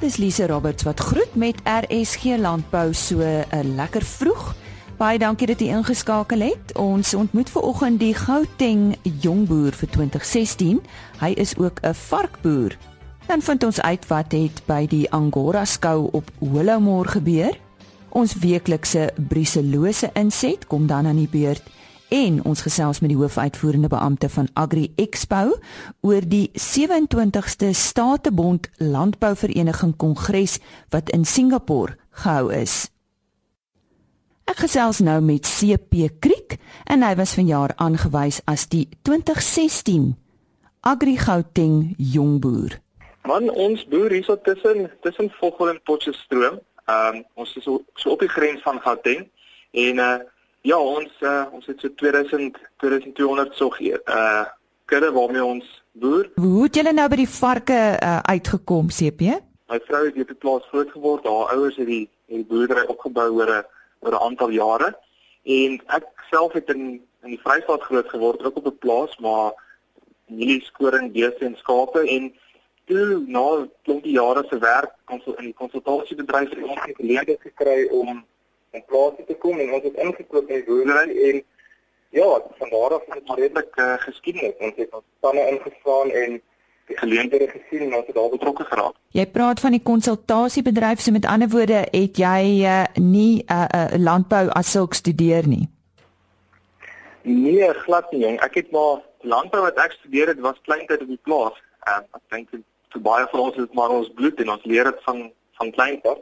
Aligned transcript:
Dis 0.00 0.16
Lise 0.16 0.46
Roberts 0.46 0.82
wat 0.82 1.00
groet 1.00 1.34
met 1.34 1.58
RSG 1.68 2.24
Landbou 2.40 2.94
so 2.94 3.20
'n 3.20 3.74
lekker 3.74 4.02
vroeg. 4.02 4.54
Baie 4.96 5.18
dankie 5.18 5.46
dat 5.46 5.60
jy 5.60 5.68
ingeskakel 5.68 6.40
het. 6.40 6.76
Ons 6.76 7.14
ontmoet 7.14 7.50
ver 7.50 7.62
oggend 7.62 8.00
die 8.00 8.14
Gauteng 8.14 8.96
jongboer 9.02 9.72
vir 9.72 9.88
2016. 9.88 10.80
Hy 11.20 11.30
is 11.36 11.56
ook 11.56 11.80
'n 11.82 11.94
varkboer. 11.94 12.76
Dan 13.26 13.42
vind 13.42 13.64
ons 13.64 13.80
uit 13.80 14.06
wat 14.06 14.32
het 14.32 14.62
by 14.66 14.86
die 14.86 15.10
Angora 15.12 15.64
skou 15.64 16.08
op 16.12 16.30
Holomor 16.38 17.06
gebeur. 17.06 17.58
Ons 18.08 18.34
weeklikse 18.34 19.10
briselose 19.28 20.10
inset 20.12 20.66
kom 20.66 20.86
dan 20.86 21.06
aan 21.06 21.16
die 21.16 21.28
beurt 21.30 21.62
en 22.10 22.40
ons 22.44 22.62
gesels 22.66 23.00
met 23.00 23.12
die 23.12 23.18
hoofuitvoerende 23.18 23.88
beampte 23.88 24.28
van 24.28 24.48
Agri 24.58 24.90
Expo 24.98 25.56
oor 26.06 26.26
die 26.26 26.50
27ste 26.58 27.70
Statebond 27.76 28.68
Landbouvereniging 28.82 29.96
Kongres 29.96 30.58
wat 30.90 31.10
in 31.14 31.24
Singapore 31.24 31.96
gehou 32.10 32.50
is. 32.54 32.88
Ek 34.50 34.64
gesels 34.64 34.98
nou 35.06 35.20
met 35.22 35.46
CP 35.46 36.08
Kriek 36.18 36.58
en 36.90 37.06
hy 37.06 37.14
was 37.20 37.36
vanjaar 37.38 37.76
aangewys 37.78 38.40
as 38.50 38.66
die 38.72 38.88
2016 39.06 40.16
Agri 40.82 41.14
Gauteng 41.20 41.94
jongboer. 41.96 42.80
Man, 43.28 43.46
ons 43.52 43.84
boer 43.86 44.10
hierso 44.16 44.34
tussen 44.42 44.88
tussen 45.04 45.30
Vogel 45.38 45.76
en 45.76 45.80
Potchefstroom. 45.86 46.58
Ehm 46.90 47.20
um, 47.20 47.24
ons 47.44 47.54
is 47.56 47.64
so, 47.64 47.84
so 47.94 48.16
op 48.16 48.24
die 48.24 48.32
grens 48.32 48.62
van 48.66 48.80
Gauteng 48.82 49.28
en 49.70 50.02
uh 50.02 50.18
Ja, 50.60 50.76
ons 50.76 51.12
uh, 51.20 51.44
ons 51.52 51.66
het 51.66 51.80
so 51.80 51.88
2000 51.94 52.58
2200 52.76 53.54
sog 53.56 53.78
hier. 53.78 54.00
Uh 54.04 54.44
kudde 54.90 55.12
waarmee 55.12 55.44
ons 55.44 55.66
boer. 55.92 56.30
Hoe 56.34 56.62
het 56.62 56.74
julle 56.74 56.92
nou 56.92 57.06
by 57.08 57.16
die 57.20 57.28
varke 57.30 57.76
uh, 58.02 58.18
uitgekom, 58.26 58.88
CP? 58.90 59.36
My 59.70 59.78
vrou 59.86 60.00
het 60.04 60.16
hier 60.16 60.26
op 60.26 60.32
die 60.32 60.42
plaas 60.42 60.66
groot 60.72 60.90
geword. 60.90 61.28
Haar 61.30 61.54
ouers 61.54 61.76
het 61.78 61.86
die 61.86 62.08
het 62.26 62.42
die 62.42 62.46
boerdery 62.46 62.84
opgebou 62.90 63.28
oor 63.38 63.52
'n 63.54 63.64
oor 64.00 64.14
'n 64.18 64.24
aantal 64.26 64.50
jare. 64.50 64.90
En 65.42 65.80
ek 65.86 66.06
self 66.30 66.52
het 66.52 66.68
in 66.68 67.00
in 67.22 67.36
die 67.36 67.40
Vrystaat 67.42 67.82
groot 67.82 68.08
geword, 68.08 68.44
ook 68.44 68.56
op 68.56 68.66
'n 68.66 68.78
plaas, 68.78 69.18
maar 69.18 69.52
milie 70.26 70.62
skoring, 70.62 71.12
beeste 71.12 71.44
en 71.44 71.56
skape 71.56 72.00
en 72.00 72.34
toe 72.84 73.24
na 73.26 73.44
'n 73.56 73.70
klompie 73.82 74.12
jare 74.12 74.44
se 74.48 74.58
werk 74.58 74.92
kon 75.04 75.20
so 75.24 75.32
in 75.32 75.44
die 75.44 75.54
konsultasiebedryf 75.62 76.50
het 76.50 76.62
ons 76.62 76.80
geleentheid 76.80 77.40
gekry 77.40 77.88
om 77.90 78.24
in 78.76 78.84
plaas 78.86 79.18
te 79.26 79.34
kom 79.34 79.58
en 79.58 79.72
ons 79.72 79.82
het 79.82 79.96
ingekoop 79.96 80.48
in 80.48 80.60
die 80.60 80.66
boerdery 80.68 81.16
en 81.30 81.42
ja, 82.10 82.28
van 82.58 82.70
daar 82.70 82.94
af 82.94 83.02
het 83.06 83.18
dit 83.18 83.36
redelik 83.38 83.76
uh, 83.76 83.94
geskiedenis. 83.98 84.54
Ons 84.58 84.76
het 84.76 84.94
ons 84.94 85.04
planne 85.20 85.46
ingeslaan 85.50 86.10
en 86.10 86.40
die 86.90 86.98
geleenthede 86.98 87.48
gesien 87.48 87.86
en 87.86 87.94
ons 87.94 88.06
het 88.06 88.14
daar 88.14 88.30
betrokke 88.30 88.64
geraak. 88.64 88.96
Jy 89.14 89.26
praat 89.30 89.60
van 89.62 89.76
die 89.76 89.82
konsultasiebedryf, 89.82 91.02
so 91.02 91.14
met 91.14 91.26
ander 91.26 91.50
woorde, 91.50 91.84
het 91.90 92.18
jy 92.18 92.40
uh, 92.66 92.84
nie 92.94 93.42
'n 93.42 93.52
uh, 93.52 93.66
uh, 93.74 93.98
landbou 93.98 94.48
as 94.48 94.70
sulk 94.70 94.94
studeer 94.94 95.46
nie. 95.46 95.68
Nee, 97.22 97.74
glad 97.84 98.10
nie. 98.12 98.26
Ek 98.26 98.54
het 98.54 98.70
maar 98.70 99.02
landbou 99.20 99.62
wat 99.62 99.78
ek 99.78 99.92
studeer 99.92 100.28
het 100.28 100.40
was 100.40 100.60
kleintyd 100.62 101.00
op 101.00 101.08
die 101.08 101.22
plaas. 101.22 101.56
Uh, 101.86 102.02
ek 102.16 102.22
dink 102.28 102.48
vir 102.90 103.02
baie 103.02 103.26
van 103.30 103.40
ons 103.40 103.56
is 103.56 103.66
dit 103.66 103.74
maar 103.74 103.90
ons 103.90 104.12
bloed 104.14 104.40
en 104.40 104.50
ons 104.50 104.64
leer 104.64 104.84
dit 104.84 105.02
van 105.04 105.30
van 105.60 105.70
kleintyd 105.70 106.06
af. 106.06 106.18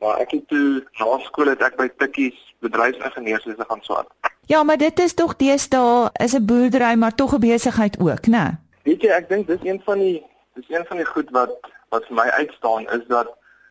Maar 0.00 0.20
ek 0.24 0.30
het 0.30 0.48
toe 0.48 0.84
na 0.98 1.18
skool 1.26 1.52
het 1.52 1.62
ek 1.62 1.76
by 1.76 1.88
Tikkies 2.00 2.38
bedryfsingenieurswese 2.64 3.64
gaan 3.68 3.82
swaat. 3.82 4.08
Ja, 4.48 4.62
maar 4.62 4.76
dit 4.76 4.98
is 4.98 5.14
tog 5.14 5.36
deesdae 5.36 6.10
is 6.12 6.34
'n 6.34 6.44
boerdery 6.44 6.94
maar 6.94 7.14
tog 7.14 7.34
'n 7.34 7.40
besigheid 7.40 7.98
ook, 8.00 8.26
né? 8.26 8.58
Weet 8.82 9.02
jy, 9.02 9.10
ek 9.10 9.28
dink 9.28 9.46
dis 9.46 9.62
een 9.62 9.80
van 9.84 9.98
die 9.98 10.22
dis 10.54 10.68
een 10.68 10.84
van 10.86 10.96
die 10.96 11.06
goed 11.06 11.30
wat 11.30 11.52
wat 11.88 12.06
vir 12.06 12.14
my 12.14 12.28
uitstaan 12.30 12.88
is 12.90 13.04
dat 13.06 13.28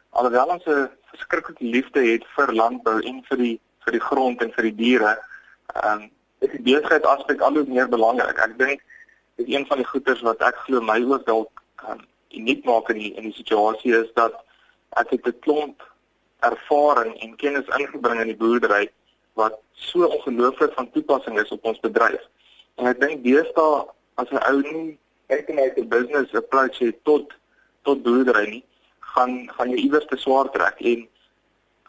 alhoewel 0.09 0.47
ons 0.47 0.65
'n 0.65 0.89
verskriklike 1.11 1.63
liefde 1.63 2.01
het 2.11 2.23
vir 2.35 2.53
landbou 2.53 2.99
en 3.01 3.23
vir 3.29 3.37
die 3.37 3.59
vir 3.83 3.91
die 3.91 4.07
grond 4.09 4.41
en 4.43 4.51
vir 4.51 4.63
die 4.63 4.75
diere, 4.75 5.17
ehm 5.73 6.01
um, 6.01 6.09
is 6.39 6.51
die 6.51 6.61
besigheid 6.61 7.05
aspek 7.05 7.41
al 7.41 7.53
hoe 7.53 7.65
meer 7.67 7.89
belangrik. 7.89 8.37
Ek 8.37 8.57
dink 8.57 8.81
dis 9.35 9.55
een 9.55 9.65
van 9.65 9.77
die 9.77 9.87
goeders 9.87 10.21
wat 10.21 10.41
ek 10.41 10.55
glo 10.55 10.81
my 10.81 10.99
ook 11.03 11.25
dalk 11.25 11.63
um, 11.89 12.01
uniek 12.31 12.65
maak 12.65 12.89
in 12.89 12.99
die 13.03 13.13
in 13.15 13.23
die 13.23 13.37
situasie 13.37 13.95
is 13.95 14.11
dat 14.13 14.33
ek 15.01 15.09
het 15.09 15.27
'n 15.27 15.39
klomp 15.39 15.83
ervaring 16.39 17.15
en 17.19 17.35
kennis 17.35 17.67
ingebring 17.77 18.21
in 18.21 18.31
die 18.31 18.37
boerdery 18.39 18.89
wat 19.39 19.59
so 19.73 20.05
ongelooflik 20.05 20.73
van 20.73 20.91
toepassing 20.91 21.39
is 21.39 21.51
op 21.51 21.65
ons 21.65 21.79
bedryf. 21.79 22.21
En 22.75 22.87
ek 22.91 22.99
dink 22.99 23.23
deesdae 23.23 23.85
as 24.15 24.31
'n 24.31 24.43
ou 24.51 24.61
nie 24.61 24.97
'n 25.29 25.87
business 25.87 26.33
approach 26.33 26.79
het 26.79 27.03
tot 27.03 27.33
tot 27.83 28.03
boerdery 28.03 28.49
nie, 28.49 28.63
gaan 28.99 29.49
gaan 29.55 29.69
jy 29.69 29.77
iewers 29.85 30.05
te 30.05 30.17
swaar 30.17 30.49
trek 30.51 30.79
en 30.79 31.07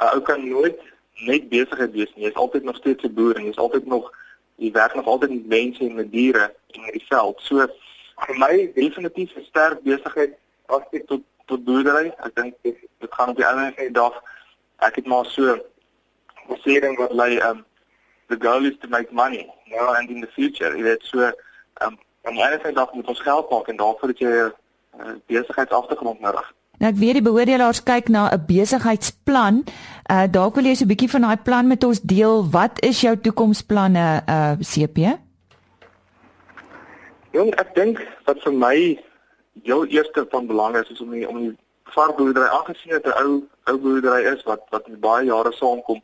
'n 0.01 0.11
ou 0.15 0.21
kan 0.21 0.49
nooit 0.49 0.81
net 1.27 1.49
besigheid 1.49 1.93
wees 1.93 2.13
nie. 2.15 2.25
Jy's 2.25 2.35
altyd 2.43 2.65
nog 2.65 2.77
steeds 2.77 3.05
'n 3.05 3.15
boer 3.15 3.37
en 3.37 3.45
jy's 3.45 3.63
altyd 3.65 3.87
nog 3.87 4.13
jy 4.57 4.73
werk 4.73 4.95
nog 4.95 5.07
altyd 5.07 5.31
met 5.31 5.47
mense 5.47 5.85
en 5.85 5.95
met 5.95 6.13
diere 6.13 6.55
in 6.67 6.83
die 6.93 7.05
veld. 7.09 7.41
So 7.41 7.67
vir 8.27 8.37
my 8.39 8.73
definitief 8.75 9.37
'n 9.37 9.45
sterk 9.45 9.83
besigheid 9.83 10.35
aspek 10.67 11.07
tot 11.07 11.23
tot 11.47 11.65
boerdery. 11.65 12.13
Ek 12.19 12.35
dink 12.35 12.55
dit, 12.63 12.77
dit 12.99 13.15
gaan 13.15 13.29
op 13.29 13.37
die 13.37 13.45
einde 13.45 13.73
van 13.75 13.85
die 13.85 13.93
dag 13.93 14.23
ek 14.87 15.01
het 15.01 15.07
maar 15.07 15.27
so 15.27 15.57
gesêding 16.49 16.97
wat 16.99 17.13
lê 17.13 17.39
um 17.49 17.65
the 18.29 18.39
goal 18.39 18.65
is 18.65 18.79
to 18.81 18.89
make 18.89 19.13
money 19.13 19.47
now 19.71 19.95
and 19.95 20.11
in 20.11 20.21
the 20.21 20.33
future 20.37 20.73
jy 20.77 20.83
weet 20.83 21.03
so 21.03 21.31
um 21.85 21.99
aan 22.25 22.35
die 22.37 22.43
einde 22.43 22.61
van 22.63 22.73
die 22.73 22.81
dag 22.81 22.93
moet 22.95 23.09
ons 23.09 23.27
geld 23.27 23.51
maak 23.51 23.69
en 23.69 23.77
daarvoor 23.77 24.15
het 24.15 24.19
jy 24.19 24.33
'n 24.33 24.53
uh, 25.01 25.15
besigheidsagtergrond 25.27 26.21
nodig 26.21 26.55
Nou 26.81 26.89
ek 26.89 26.97
weet 26.97 27.19
die 27.19 27.25
beoordelaars 27.25 27.83
kyk 27.85 28.09
na 28.09 28.31
'n 28.33 28.45
besigheidsplan. 28.49 29.65
Uh 30.09 30.25
dalk 30.33 30.55
wil 30.57 30.65
jy 30.65 30.75
so 30.75 30.85
'n 30.85 30.93
bietjie 30.93 31.11
van 31.13 31.21
daai 31.29 31.37
plan 31.37 31.67
met 31.67 31.85
ons 31.85 32.01
deel. 32.01 32.51
Wat 32.51 32.81
is 32.81 33.01
jou 33.01 33.17
toekomsplanne 33.21 34.07
uh 34.27 34.57
CP? 34.65 35.21
Jong, 37.37 37.53
ek 37.61 37.75
dink 37.75 38.01
wat 38.25 38.41
vir 38.43 38.53
my 38.53 38.77
heel 39.63 39.85
eerste 39.87 40.27
van 40.31 40.47
belang 40.47 40.77
is, 40.77 40.89
is 40.91 41.01
om 41.01 41.11
die, 41.11 41.29
om 41.29 41.39
die 41.39 41.57
varkboerdery 41.95 42.49
aangesien 42.49 42.97
dit 42.97 43.07
'n 43.07 43.19
ou 43.23 43.33
ou 43.71 43.77
boerdery 43.79 44.23
is 44.33 44.43
wat 44.45 44.63
wat 44.71 44.89
baie 45.01 45.25
jare 45.27 45.53
saamkom 45.53 46.03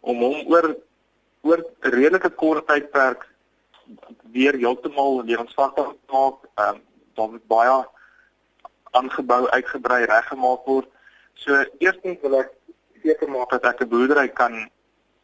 om 0.00 0.18
hom 0.26 0.36
oor 0.52 0.76
oor 1.42 1.58
'n 1.58 1.90
redelike 1.90 2.30
kort 2.30 2.66
tydperk 2.66 3.26
weer 4.32 4.54
heeltemal 4.54 5.22
lewensvatbaar 5.24 5.92
te 5.92 6.12
maak. 6.12 6.38
Ehm 6.54 6.74
um, 6.74 6.82
daar 7.14 7.30
moet 7.30 7.46
baie 7.46 7.86
aangebou, 8.90 9.48
uitgebrei, 9.48 10.04
reggemaak 10.04 10.64
word. 10.66 10.88
So 11.34 11.64
eerstens 11.78 12.20
wil 12.22 12.38
ek 12.40 12.50
seker 13.02 13.30
maak 13.30 13.50
dat 13.50 13.64
ek 13.64 13.80
'n 13.80 13.88
boerdery 13.88 14.28
kan 14.28 14.70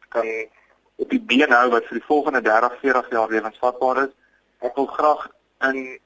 kan 0.09 0.27
op 0.95 1.09
die 1.09 1.21
been 1.21 1.51
hou 1.51 1.69
wat 1.69 1.85
vir 1.89 1.97
die 1.99 2.07
volgende 2.07 2.41
30, 2.41 2.79
40 2.79 3.09
jaar 3.09 3.29
lewensvatbaar 3.29 4.03
is. 4.03 4.13
Ek 4.59 4.75
wil 4.75 4.85
graag 4.85 5.27
in 5.69 5.99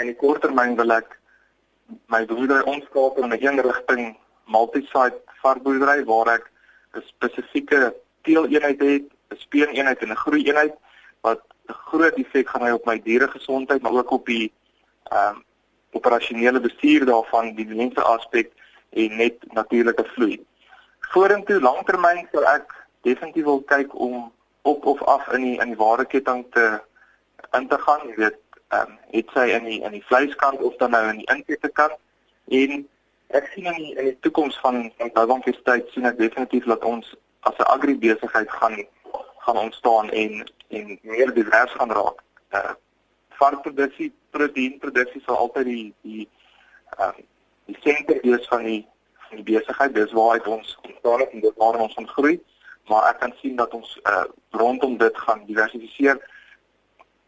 in 0.00 0.06
die 0.06 0.16
korttermyn 0.16 0.76
wil 0.76 0.92
ek 0.92 1.18
my 2.06 2.24
boerdery 2.26 2.62
omskakel 2.62 3.26
na 3.26 3.36
'n 3.36 3.60
rigting 3.60 4.16
multi-site 4.46 5.18
varkboerdery 5.42 6.04
waar 6.04 6.28
ek 6.36 6.50
'n 6.94 7.02
spesifieke 7.06 7.94
teeleenheid 8.22 8.80
het, 8.80 9.04
'n 9.30 9.36
speeneenheid 9.36 9.98
en 10.02 10.10
'n 10.10 10.24
groeieenheid 10.24 10.74
wat 11.20 11.40
'n 11.68 11.72
groot 11.72 12.14
effek 12.14 12.48
gaan 12.48 12.66
hê 12.66 12.72
op 12.72 12.84
my 12.86 12.98
diere 13.02 13.28
gesondheid 13.28 13.82
maar 13.82 13.92
ook 13.92 14.10
op 14.10 14.26
die 14.26 14.52
ehm 15.10 15.36
um, 15.36 15.44
operasionele 15.92 16.60
bestuur 16.60 17.04
daarvan, 17.04 17.54
die 17.54 17.66
mense 17.66 18.02
aspek 18.02 18.50
en 18.90 19.16
net 19.16 19.52
natuurlike 19.52 20.04
vloei. 20.14 20.40
Vorentoe 21.12 21.60
langtermyn 21.60 22.28
sal 22.32 22.46
ek 22.48 22.72
definitief 23.02 23.44
wil 23.44 23.60
kyk 23.62 23.94
om 23.94 24.32
op 24.62 24.86
of 24.86 25.02
af 25.02 25.28
in 25.32 25.42
die 25.42 25.58
in 25.60 25.74
die 25.74 25.76
waardeketting 25.76 26.46
te 26.54 26.80
in 27.52 27.68
te 27.68 27.78
gaan, 27.78 28.06
jy 28.08 28.14
weet, 28.16 28.38
ehm 28.72 28.90
um, 28.90 28.98
het 29.10 29.28
sy 29.34 29.46
in 29.58 29.64
die 29.68 29.80
in 29.84 29.92
die 29.98 30.06
vleiskant 30.08 30.60
of 30.60 30.76
dan 30.80 30.90
nou 30.96 31.02
in 31.10 31.20
die 31.20 31.30
inkete 31.34 31.68
kant 31.68 31.98
en 32.60 32.88
ek 33.38 33.50
sien 33.52 33.68
in 33.68 33.76
die, 33.80 33.92
in 33.96 34.04
die 34.10 34.18
toekoms 34.24 34.56
van 34.64 34.92
van 34.96 35.12
Bouwbank-tyd 35.12 35.90
sien 35.92 36.08
ek 36.08 36.18
definitief 36.18 36.64
dat 36.70 36.84
ons 36.84 37.14
as 37.48 37.58
'n 37.58 37.70
agribesigheid 37.76 38.50
gaan 38.50 38.76
gaan 39.44 39.56
ontstaan 39.56 40.10
en 40.10 40.52
en 40.68 40.98
meer 41.02 41.34
divers 41.34 41.72
gaan 41.72 41.90
raak. 41.90 42.22
Uh 42.50 42.74
varkproduksie, 43.42 44.12
proteïenproduksie 44.30 45.22
sal 45.26 45.36
altyd 45.36 45.64
die 45.64 45.94
die 46.02 46.28
ehm 46.98 47.08
uh, 47.08 47.24
die 47.66 47.78
senter 47.82 48.18
wees 48.22 48.46
van 48.48 48.64
die 48.64 48.86
van 49.28 49.42
die 49.42 49.48
besigheid. 49.52 49.94
Dis 49.94 50.12
waar 50.12 50.46
ons 50.46 50.78
ontstaan 50.82 51.20
het 51.20 51.30
en 51.30 51.40
dis 51.40 51.56
waar 51.56 51.80
ons 51.86 51.94
gaan 51.94 52.08
groei. 52.08 52.40
Maar 52.88 53.08
ek 53.10 53.18
kan 53.20 53.34
sien 53.40 53.56
dat 53.56 53.74
ons 53.74 53.98
uh 54.12 54.24
rondom 54.50 54.96
dit 54.96 55.18
gaan 55.18 55.44
diversifiseer 55.46 56.20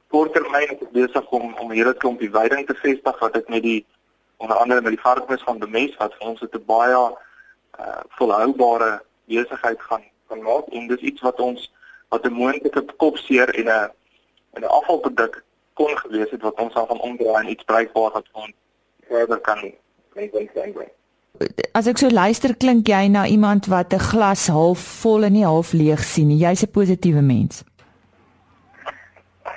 korttermyn 0.09 0.79
is 0.81 0.91
besig 0.93 1.31
om 1.31 1.55
om 1.55 1.71
hierdie 1.71 1.95
klompie 1.95 2.31
veiding 2.31 2.67
te 2.67 2.75
vestig 2.75 3.19
wat 3.21 3.37
ek 3.37 3.49
met 3.49 3.63
die 3.63 3.85
onder 4.37 4.57
andere 4.57 4.81
met 4.81 4.97
die 4.97 5.05
varkens 5.05 5.43
van 5.43 5.59
Bemes 5.59 5.97
wat 5.97 6.15
vir 6.19 6.29
ons 6.29 6.43
'n 6.43 6.65
baie 6.67 7.01
uh 7.79 8.03
volhoubare 8.19 9.03
besigheid 9.27 9.81
gaan 9.89 10.05
gaan 10.29 10.43
maak 10.43 10.67
en 10.73 10.87
dis 10.87 11.01
iets 11.01 11.21
wat 11.21 11.41
ons 11.41 11.73
wat 12.09 12.27
'n 12.27 12.33
moontlike 12.33 12.85
kopseer 12.97 13.55
en 13.55 13.69
'n 13.69 13.91
en 14.55 14.63
'n 14.63 14.75
afvalproduk 14.79 15.45
kon 15.75 15.97
gewees 15.99 16.31
het 16.31 16.43
wat 16.43 16.61
ons 16.61 16.75
al 16.75 16.87
van 16.87 17.01
omdraai 17.01 17.45
en 17.45 17.51
iets 17.51 17.65
bruikbaar 17.65 18.13
wat 18.13 18.27
ons 18.33 18.53
verder 19.09 19.41
kan. 19.41 19.73
As 21.73 21.87
ek 21.87 21.99
so 21.99 22.09
luister 22.11 22.55
klink 22.55 22.87
jy 22.87 23.07
na 23.11 23.27
iemand 23.27 23.67
wat 23.67 23.93
'n 23.93 23.99
glas 23.99 24.47
half 24.47 24.79
vol 24.79 25.25
en 25.25 25.33
nie 25.33 25.45
half 25.45 25.73
leeg 25.73 26.03
sien 26.05 26.29
nie. 26.29 26.39
Jy's 26.39 26.63
'n 26.63 26.71
positiewe 26.71 27.23
mens. 27.23 27.65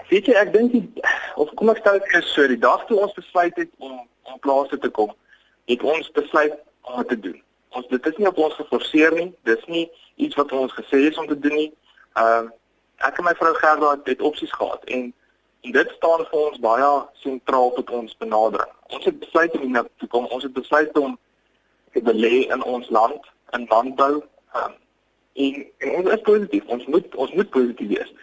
Weet 0.10 0.30
jy, 0.30 0.36
ek 0.40 0.54
dink 0.54 1.02
of 1.36 1.52
kom 1.60 1.70
ek 1.74 1.82
stel 1.82 2.00
dit 2.00 2.30
so, 2.30 2.48
die 2.48 2.60
dag 2.60 2.86
toe 2.88 3.00
ons 3.04 3.16
besluit 3.18 3.56
het 3.60 3.72
om 3.78 4.00
om 4.28 4.40
plaas 4.44 4.68
te 4.70 4.90
kom, 4.92 5.14
het 5.72 5.84
ons 5.84 6.10
besluit 6.12 6.56
om 6.84 7.04
te 7.08 7.16
doen. 7.20 7.38
Ons 7.80 7.88
dit 7.88 8.08
is 8.10 8.18
nie 8.20 8.28
op 8.28 8.40
ons 8.44 8.56
geforseer 8.60 9.14
nie. 9.16 9.30
Dis 9.48 9.64
nie 9.72 9.86
iets 10.16 10.36
wat 10.36 10.52
ons 10.52 10.74
gesê 10.76 11.06
is 11.08 11.18
om 11.18 11.28
te 11.28 11.40
doen 11.40 11.56
nie. 11.56 11.70
Ehm 12.20 12.50
uh, 12.50 12.56
ek 13.06 13.20
en 13.22 13.28
my 13.28 13.34
vrou 13.38 13.54
Gerda 13.54 13.92
het 13.94 14.08
dit 14.10 14.22
opsies 14.26 14.52
gehad 14.52 14.84
en 14.90 15.12
En 15.68 15.72
dit 15.72 15.90
staan 15.96 16.22
vir 16.30 16.40
ons 16.40 16.60
baie 16.64 16.90
sentraal 17.22 17.74
tot 17.76 17.90
ons 17.90 18.18
benadering. 18.22 18.70
Ons 18.96 19.06
het 19.06 19.18
besluit 19.20 19.56
om 19.60 19.72
na 19.72 19.84
toe 20.00 20.08
kom. 20.08 20.28
Ons 20.32 20.46
het 20.46 20.54
besluit 20.54 20.98
om 20.98 21.18
te 21.92 22.02
belê 22.02 22.46
in 22.54 22.64
ons 22.64 22.90
land 22.90 23.26
in 23.58 23.66
landbou. 23.70 24.22
Um, 24.56 24.78
en, 25.34 25.66
en 25.78 25.92
ons 26.00 26.12
is 26.14 26.24
positief. 26.30 26.66
Ons 26.72 26.86
moet 26.86 27.16
ons 27.16 27.34
moet 27.40 27.50
positief 27.50 27.92
wees. 27.96 28.14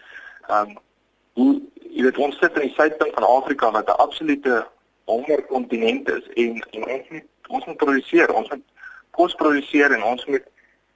Ehm 0.49 0.73
um, 0.73 0.81
hoe 1.35 1.53
jy 1.95 2.03
weet 2.07 2.19
ons 2.19 2.39
sit 2.43 2.57
in 2.59 2.67
die 2.69 2.75
suidpunt 2.75 3.15
van 3.15 3.27
Afrika 3.29 3.71
wat 3.71 3.89
'n 3.89 4.03
absolute 4.07 4.67
hongerkontinent 5.05 6.09
is 6.11 6.27
en 6.35 6.63
en 6.71 6.85
ons 6.97 7.09
moet 7.09 7.29
ons 7.49 7.65
moet 7.65 7.77
produseer. 7.77 8.35
Ons 8.35 8.49
moet 8.49 8.65
kos 9.11 9.35
produseer 9.35 9.93
en 9.93 10.03
ons 10.03 10.27
moet 10.27 10.47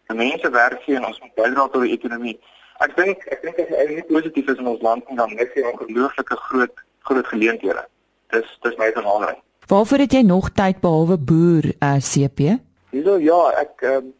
mense 0.06 0.50
werk 0.50 0.82
gee 0.82 0.96
en 0.96 1.06
ons 1.06 1.20
moet 1.20 1.34
bydra 1.34 1.68
tot 1.68 1.82
die 1.82 1.92
ekonomie. 1.92 2.38
Ek 2.84 2.96
dink 2.96 3.24
ek 3.34 3.42
dink 3.42 3.58
as 3.60 3.90
jy 3.90 4.04
positief 4.08 4.48
is 4.48 4.58
in 4.62 4.70
ons 4.70 4.82
land 4.82 5.04
dan 5.20 5.34
net 5.34 5.54
'n 5.56 5.70
ongelooflike 5.72 6.36
groot 6.36 6.74
groot 7.08 7.26
geleenthede. 7.26 7.84
Dis 8.30 8.58
dis 8.62 8.76
my 8.76 8.90
verhaling. 8.92 9.38
Waarvoor 9.68 9.98
het 9.98 10.12
jy 10.12 10.22
nog 10.22 10.50
tyd 10.50 10.80
behalwe 10.80 11.18
boer 11.18 11.64
uh, 11.64 11.96
eh, 11.96 12.00
CP? 12.00 12.58
Hierso 12.90 13.18
ja, 13.18 13.50
ek 13.60 13.82
um, 13.82 14.14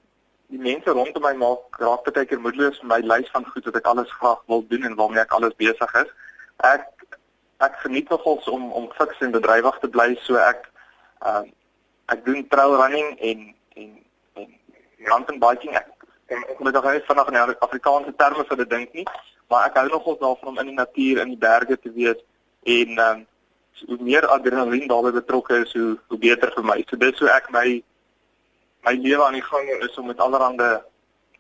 die 0.53 0.59
mense 0.59 0.91
rondom 0.91 1.23
my 1.23 1.33
maak 1.33 1.79
raak 1.81 2.05
baie 2.05 2.27
keer 2.27 2.41
moedeloos 2.41 2.81
vir 2.81 2.89
my 2.89 3.01
lys 3.01 3.31
van 3.33 3.45
goed 3.45 3.65
wat 3.65 3.77
ek 3.77 3.87
alles 3.87 4.13
graag 4.21 4.43
wil 4.47 4.65
doen 4.69 4.85
en 4.85 4.95
waarmee 4.95 5.21
ek 5.21 5.33
alles 5.33 5.57
besig 5.57 5.95
is. 6.03 6.11
Ek 6.67 6.87
ek 7.59 7.79
geniet 7.83 8.09
nogals 8.09 8.49
om 8.49 8.73
om 8.73 8.91
fiks 8.99 9.21
en 9.21 9.31
bedrywig 9.35 9.79
te 9.79 9.89
bly, 9.89 10.13
so 10.23 10.39
ek 10.39 10.67
um, 11.27 11.49
ek 12.11 12.25
doen 12.27 12.45
trail 12.51 12.77
running 12.79 13.15
en 13.19 13.55
en 13.75 13.91
en 14.35 14.53
mountain 15.07 15.41
biking. 15.43 15.75
Ek 15.79 15.89
en 16.35 16.45
ek 16.45 16.59
moet 16.59 16.73
nog 16.73 16.85
net 16.85 17.07
vanaand 17.07 17.35
in 17.35 17.59
Afrikaanse 17.67 18.15
terme 18.17 18.45
vir 18.49 18.63
dit 18.63 18.71
dink 18.71 18.93
nie, 18.93 19.07
maar 19.49 19.67
ek 19.69 19.79
hou 19.81 19.89
nogals 19.89 20.21
daarvan 20.23 20.53
om 20.53 20.63
in 20.63 20.73
die 20.73 20.79
natuur 20.79 21.23
in 21.25 21.35
die 21.35 21.43
berge 21.47 21.79
te 21.79 21.93
wees 21.95 22.23
en 22.69 22.99
um, 23.07 23.27
hoe 23.87 23.99
meer 24.03 24.27
adrenalien 24.27 24.89
daarbey 24.91 25.15
betrokke 25.15 25.63
is, 25.65 25.73
hoe 25.73 25.97
hoe 26.09 26.19
beter 26.19 26.53
vir 26.55 26.65
my. 26.65 26.83
So 26.91 26.97
dit 26.97 27.15
is 27.15 27.23
hoe 27.23 27.31
ek 27.35 27.51
my 27.55 27.67
my 28.87 28.95
lewe 28.95 29.25
aan 29.25 29.39
die 29.39 29.47
gang 29.47 29.71
is 29.83 29.99
om 29.99 30.07
met 30.07 30.21
allerlei 30.21 30.79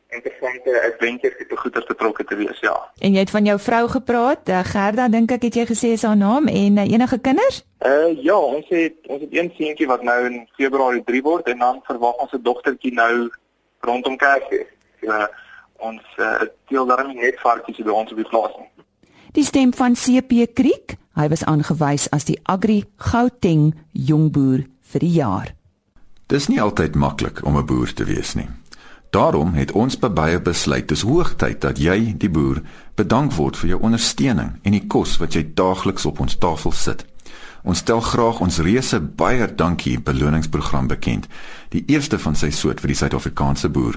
interessante 0.08 0.92
adventures 0.92 1.48
te 1.48 1.56
goeder 1.56 1.84
betrokke 1.88 2.24
te 2.24 2.36
wees, 2.36 2.60
ja. 2.60 2.76
En 2.98 3.12
jy 3.12 3.18
het 3.18 3.30
van 3.30 3.44
jou 3.44 3.58
vrou 3.60 3.88
gepraat, 3.88 4.48
uh, 4.48 4.60
Gerda 4.64 5.08
dink 5.08 5.30
ek 5.30 5.42
het 5.42 5.54
jy 5.54 5.66
gesê 5.68 5.92
is 5.96 6.02
haar 6.02 6.16
naam 6.16 6.48
en 6.48 6.80
uh, 6.80 6.86
enige 6.88 7.18
kinders? 7.18 7.60
Uh 7.84 8.16
ja, 8.22 8.38
ons 8.38 8.66
het 8.68 8.96
ons 9.06 9.20
het 9.20 9.34
een 9.36 9.52
seentjie 9.56 9.86
wat 9.86 10.02
nou 10.02 10.18
in 10.26 10.48
Februarie 10.56 11.04
3 11.04 11.22
word 11.22 11.48
en 11.52 11.58
dan 11.58 11.80
verwag 11.84 12.24
ons 12.24 12.32
'n 12.32 12.42
dogtertjie 12.42 12.94
nou 12.94 13.28
rondom 13.80 14.16
Kersfees 14.16 14.66
uh, 15.00 15.26
ons 15.76 16.02
uh, 16.16 16.42
deel 16.68 16.86
daarmee 16.86 17.20
net 17.22 17.40
varkies 17.42 17.82
by 17.84 17.94
ons 17.94 18.10
op 18.10 18.18
die 18.18 18.28
plaas. 18.28 18.56
Die 19.36 19.44
stem 19.44 19.74
van 19.76 19.94
CP 19.94 20.48
Kriek, 20.54 20.96
hy 21.18 21.28
was 21.30 21.44
aangewys 21.44 22.08
as 22.14 22.26
die 22.26 22.38
Agri 22.48 22.82
Gauteng 23.10 23.74
jongboer 23.92 24.64
vir 24.92 25.04
die 25.04 25.14
jaar. 25.18 25.52
Dis 26.28 26.48
nie 26.48 26.60
altyd 26.60 26.96
maklik 26.96 27.44
om 27.44 27.56
'n 27.56 27.66
boer 27.66 27.92
te 27.92 28.04
wees 28.04 28.34
nie. 28.34 28.48
Daarom 29.10 29.54
het 29.56 29.70
ons 29.72 29.96
baie 29.98 30.40
besluit 30.40 30.88
dis 30.88 31.02
hoogtyd 31.02 31.62
dat 31.64 31.78
jy 31.80 32.12
die 32.20 32.28
boer 32.28 32.60
bedank 32.94 33.32
word 33.32 33.56
vir 33.56 33.70
jou 33.70 33.78
ondersteuning 33.88 34.58
en 34.62 34.74
die 34.76 34.84
kos 34.84 35.16
wat 35.22 35.32
jy 35.32 35.46
daagliks 35.56 36.04
op 36.04 36.20
ons 36.20 36.36
tafel 36.36 36.74
sit. 36.76 37.06
Ons 37.64 37.80
stel 37.80 38.02
graag 38.04 38.42
ons 38.44 38.60
reuse 38.60 39.00
baie 39.00 39.48
dankie 39.48 39.96
beloningsprogram 40.00 40.90
bekend, 40.92 41.24
die 41.72 41.84
eerste 41.88 42.20
van 42.20 42.36
sy 42.36 42.50
soort 42.52 42.84
vir 42.84 42.92
die 42.92 42.98
Suid-Afrikaanse 43.00 43.72
boer. 43.72 43.96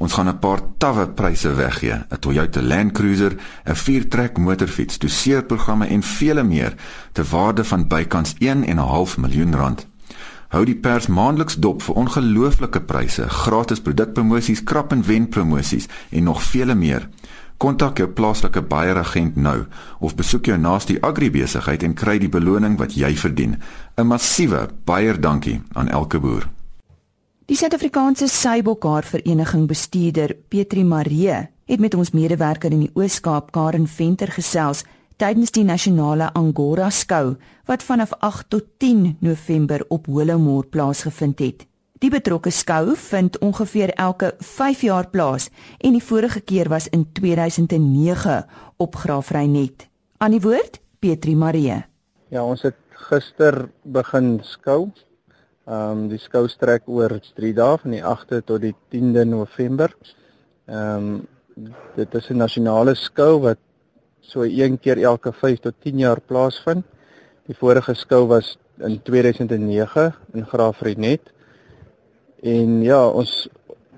Ons 0.00 0.16
gaan 0.16 0.28
'n 0.28 0.38
paar 0.38 0.60
tawwe 0.78 1.06
pryse 1.08 1.54
weggee, 1.54 1.92
'n 2.08 2.18
Toyota 2.20 2.62
Land 2.62 2.92
Cruiser, 2.92 3.36
'n 3.66 3.74
viertrek 3.74 4.38
motorfiets, 4.38 4.98
doseerprogramme 4.98 5.86
en 5.86 6.02
vele 6.02 6.42
meer 6.42 6.74
te 7.12 7.24
waarde 7.24 7.64
van 7.64 7.88
bykans 7.88 8.34
1 8.38 8.64
en 8.64 8.76
'n 8.76 8.88
half 8.88 9.18
miljoen 9.18 9.54
rand. 9.54 9.89
Hou 10.50 10.64
die 10.66 10.74
pers 10.74 11.06
maandeliks 11.06 11.60
dop 11.62 11.84
vir 11.86 11.98
ongelooflike 12.00 12.80
pryse, 12.88 13.22
gratis 13.30 13.78
produkpromosies, 13.86 14.64
krap 14.66 14.90
en 14.90 15.04
wen 15.06 15.28
promosies 15.30 15.86
en 16.10 16.26
nog 16.26 16.40
vele 16.42 16.74
meer. 16.74 17.06
Kontak 17.62 18.00
jou 18.02 18.08
plaaslike 18.10 18.64
baieragent 18.66 19.36
nou 19.38 19.68
of 20.00 20.16
besoek 20.18 20.50
jou 20.50 20.56
naaste 20.58 20.96
agribesigheid 21.06 21.84
en 21.86 21.94
kry 21.94 22.16
die 22.18 22.32
beloning 22.32 22.74
wat 22.80 22.96
jy 22.98 23.12
verdien. 23.14 23.60
'n 23.96 24.06
Massiewe 24.06 24.66
baie 24.84 25.14
dankie 25.14 25.60
aan 25.74 25.88
elke 25.88 26.18
boer. 26.18 26.48
Die 27.46 27.56
Suid-Afrikaanse 27.56 28.26
Seibokhaar 28.26 29.04
Vereniging 29.04 29.68
bestuurder 29.68 30.36
Petri 30.48 30.84
Maree 30.84 31.48
het 31.64 31.80
met 31.80 31.94
ons 31.94 32.10
medewerker 32.10 32.72
in 32.72 32.80
die 32.80 32.90
Oos-Kaap 32.94 33.52
Karen 33.52 33.86
Venter 33.86 34.32
gesels 34.32 34.84
tydens 35.20 35.52
die 35.52 35.64
nasionale 35.64 36.30
Angora 36.34 36.88
skou 36.90 37.36
wat 37.68 37.84
vanaf 37.84 38.14
8 38.24 38.48
tot 38.50 38.70
10 38.82 39.18
November 39.20 39.84
op 39.88 40.06
Holomoor 40.06 40.66
plaasgevind 40.66 41.38
het. 41.38 41.66
Die 42.00 42.10
betrokke 42.10 42.50
skou 42.50 42.94
vind 42.96 43.38
ongeveer 43.38 43.92
elke 44.00 44.32
5 44.38 44.86
jaar 44.88 45.10
plaas 45.12 45.50
en 45.78 45.92
die 45.92 46.04
vorige 46.04 46.40
keer 46.40 46.68
was 46.72 46.88
in 46.88 47.04
2009 47.12 48.46
op 48.76 48.96
Graafreinet. 48.96 49.88
Aan 50.18 50.36
die 50.36 50.40
woord 50.40 50.80
Petri 50.98 51.36
Maree. 51.36 51.84
Ja, 52.28 52.44
ons 52.44 52.62
het 52.62 52.76
gister 53.10 53.68
begin 53.84 54.38
skou 54.42 54.88
Ehm 55.70 55.90
um, 55.90 56.06
die 56.10 56.18
skou 56.18 56.48
strek 56.50 56.88
oor 56.90 57.12
3 57.36 57.52
dae 57.54 57.76
van 57.78 57.92
die 57.94 58.00
8de 58.02 58.40
tot 58.48 58.62
die 58.64 58.72
10de 58.94 59.22
November. 59.28 59.92
Ehm 60.66 61.10
um, 61.10 61.74
dit 61.94 62.14
is 62.14 62.30
'n 62.30 62.36
nasionale 62.36 62.94
skou 62.94 63.40
wat 63.44 63.58
so 64.20 64.44
een 64.44 64.78
keer 64.78 64.98
elke 65.02 65.32
5 65.32 65.58
tot 65.58 65.74
10 65.82 65.98
jaar 65.98 66.20
plaasvind. 66.20 66.84
Die 67.46 67.56
vorige 67.56 67.94
skou 67.94 68.26
was 68.26 68.56
in 68.78 69.00
2009 69.02 70.14
in 70.32 70.46
Graafrenet. 70.46 71.32
En 72.42 72.82
ja, 72.82 73.00
ons 73.08 73.48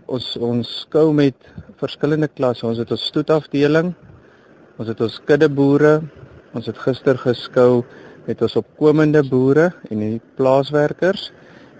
ons 0.07 0.37
ons 0.37 0.71
skou 0.83 1.13
met 1.15 1.35
verskillende 1.81 2.29
klasse. 2.29 2.67
Ons 2.67 2.79
het 2.83 2.91
ons 2.91 3.07
stoetafdeling. 3.07 3.93
Ons 4.79 4.89
het 4.89 5.01
ons 5.01 5.21
kuddeboere. 5.29 6.01
Ons 6.53 6.69
het 6.69 6.79
gister 6.79 7.19
geskou 7.19 7.85
met 8.27 8.43
ons 8.45 8.59
opkomende 8.61 9.23
boere 9.27 9.73
en 9.91 10.03
die 10.03 10.21
plaaswerkers 10.39 11.31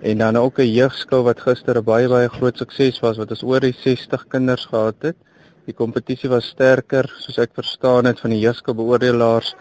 en 0.03 0.19
dan 0.19 0.37
ook 0.37 0.59
'n 0.59 0.73
jeugskou 0.73 1.23
wat 1.23 1.41
gister 1.41 1.77
'n 1.79 1.85
baie 1.85 2.09
baie 2.09 2.29
groot 2.29 2.57
sukses 2.57 3.01
was 3.01 3.17
wat 3.17 3.31
ons 3.31 3.43
oor 3.43 3.61
die 3.61 3.73
60 3.73 4.27
kinders 4.29 4.65
gehad 4.65 4.97
het. 5.01 5.17
Die 5.67 5.75
kompetisie 5.79 6.31
was 6.31 6.49
sterker 6.51 7.07
soos 7.23 7.39
ek 7.39 7.53
verstaan 7.55 8.09
het 8.11 8.21
van 8.21 8.33
die 8.35 8.41
jeugskou 8.43 8.75
beoordelaars 8.75 9.53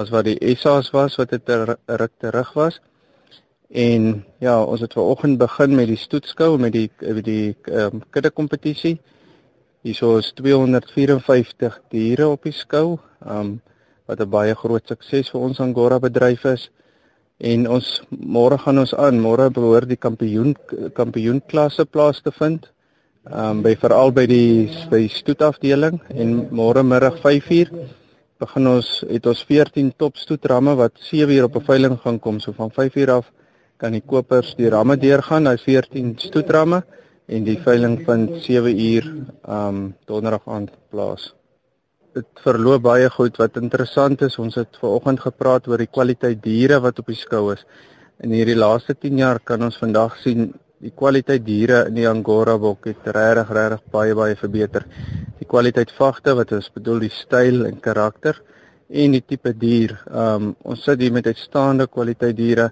as 0.00 0.08
wat 0.14 0.24
die 0.24 0.54
SA's 0.56 0.88
was 0.94 1.18
wat 1.20 1.30
dit 1.30 1.48
'n 1.48 1.76
ruk 1.86 2.14
terug 2.18 2.52
was. 2.54 2.80
En 3.70 4.24
ja, 4.40 4.62
ons 4.64 4.80
het 4.80 4.92
vanoggend 4.92 5.38
begin 5.38 5.74
met 5.74 5.86
die 5.86 5.96
stoetskou 5.96 6.58
met 6.58 6.72
die 6.72 6.90
met 7.00 7.24
die 7.24 7.56
um, 7.70 8.02
kudde 8.10 8.30
kompetisie. 8.30 9.00
Hierso 9.82 10.16
is 10.16 10.32
254 10.32 11.80
diere 11.88 12.28
op 12.28 12.42
die 12.42 12.52
skou, 12.52 12.98
um, 13.26 13.60
wat 14.06 14.20
'n 14.20 14.30
baie 14.30 14.54
groot 14.54 14.86
sukses 14.86 15.30
vir 15.30 15.40
ons 15.40 15.60
Angora 15.60 15.98
bedryf 15.98 16.44
is. 16.44 16.70
En 17.38 17.68
ons 17.68 18.02
môre 18.10 18.58
gaan 18.58 18.78
ons 18.78 18.94
aan, 18.94 19.20
môre 19.20 19.50
behoort 19.50 19.88
die 19.88 19.96
kampioen 19.96 20.56
kampioen 20.92 21.40
klasse 21.46 21.84
plaas 21.84 22.20
te 22.20 22.32
vind. 22.32 22.72
Ehm 23.28 23.58
um, 23.58 23.62
by 23.62 23.74
veral 23.76 24.14
by 24.16 24.22
die 24.24 24.70
by 24.88 25.02
stoetafdeling 25.12 25.98
en 26.08 26.30
môre 26.56 26.80
middag 26.82 27.18
5uur 27.20 27.68
begin 28.40 28.68
ons 28.70 28.88
het 29.10 29.26
ons 29.28 29.42
14 29.44 29.90
top 30.00 30.16
stoetramme 30.16 30.72
wat 30.78 30.96
7 31.04 31.34
uur 31.34 31.44
op 31.44 31.56
'n 31.56 31.66
veiling 31.66 31.98
gaan 32.00 32.18
kom. 32.18 32.40
So 32.40 32.52
van 32.52 32.70
5uur 32.70 33.10
af 33.10 33.26
kan 33.76 33.92
die 33.92 34.00
kopers 34.00 34.54
die 34.56 34.70
ramme 34.70 34.96
deurgaan, 34.96 35.44
daai 35.44 35.58
14 35.58 36.14
stoetramme 36.16 36.82
en 37.28 37.44
die 37.44 37.58
veiling 37.58 38.00
vind 38.06 38.40
7 38.42 38.80
uur 38.80 39.04
ehm 39.44 39.68
um, 39.68 39.94
donderdag 40.06 40.48
aand 40.48 40.70
plaas 40.90 41.34
dit 42.14 42.26
verloop 42.42 42.82
baie 42.82 43.10
goed. 43.10 43.36
Wat 43.36 43.56
interessant 43.56 44.22
is, 44.22 44.38
ons 44.38 44.54
het 44.54 44.76
ver 44.80 44.88
oggend 44.88 45.20
gepraat 45.20 45.68
oor 45.68 45.78
die 45.78 45.92
kwaliteit 45.92 46.42
diere 46.42 46.80
wat 46.80 46.98
op 46.98 47.06
die 47.06 47.16
skou 47.16 47.52
is. 47.52 47.64
In 48.24 48.32
hierdie 48.32 48.56
laaste 48.56 48.94
10 48.94 49.18
jaar 49.18 49.40
kan 49.40 49.62
ons 49.62 49.78
vandag 49.78 50.16
sien 50.22 50.54
die 50.80 50.92
kwaliteit 50.96 51.42
diere 51.44 51.82
in 51.90 51.98
die 51.98 52.06
Angora 52.08 52.56
bok 52.58 52.86
het 52.88 53.08
regtig 53.12 53.50
regtig 53.52 53.82
baie 53.92 54.14
baie 54.16 54.36
verbeter. 54.36 54.86
Die 55.38 55.48
kwaliteit 55.48 55.92
vagte 55.92 56.34
wat 56.38 56.52
ons 56.56 56.70
bedoel 56.72 57.04
die 57.04 57.12
styl 57.12 57.66
en 57.68 57.80
karakter 57.84 58.40
en 58.88 59.12
die 59.12 59.20
tipe 59.20 59.52
dier. 59.52 59.98
Um 60.08 60.54
ons 60.64 60.84
sit 60.84 61.02
hier 61.04 61.12
met 61.12 61.28
uitstaande 61.28 61.86
kwaliteit 61.86 62.36
diere. 62.38 62.70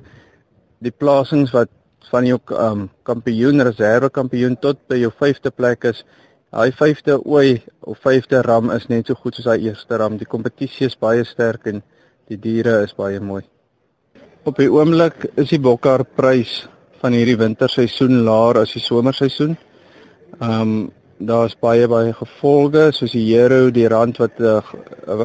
Die 0.81 0.95
plasings 0.95 1.53
wat 1.53 1.71
van 2.09 2.25
jou 2.25 2.39
um 2.57 2.89
kampioen 3.05 3.61
reserve 3.67 4.09
kampioen 4.11 4.57
tot 4.57 4.81
by 4.89 5.03
jou 5.03 5.13
5de 5.13 5.53
plek 5.53 5.85
is 5.93 6.05
daai 6.49 6.73
5de 6.73 7.19
ooi 7.27 7.61
of 7.85 8.01
5de 8.01 8.41
ram 8.47 8.71
is 8.73 8.89
net 8.89 9.11
so 9.11 9.15
goed 9.21 9.37
soos 9.37 9.51
daai 9.51 9.69
eerste 9.69 9.99
ram 10.01 10.17
die 10.17 10.29
kompetisie 10.29 10.89
is 10.89 10.97
baie 10.97 11.27
sterk 11.29 11.67
en 11.69 11.83
die 12.31 12.41
diere 12.41 12.79
is 12.87 12.97
baie 12.97 13.21
mooi 13.21 13.43
op 14.49 14.57
die 14.57 14.71
oomblik 14.73 15.29
is 15.37 15.53
die 15.53 15.61
bokkar 15.61 16.07
prys 16.17 16.63
van 17.01 17.13
hierdie 17.13 17.39
winterseisoen 17.39 18.23
laer 18.25 18.63
as 18.63 18.73
die 18.73 18.83
somerseisoen 18.83 19.57
um 20.41 20.91
daar's 21.19 21.57
baie 21.59 21.87
baie 21.91 22.13
gevolge 22.15 22.93
soos 22.95 23.13
die 23.13 23.35
euro, 23.35 23.71
die 23.75 23.89
rand 23.91 24.21
wat 24.23 24.39
uh, 24.39 24.61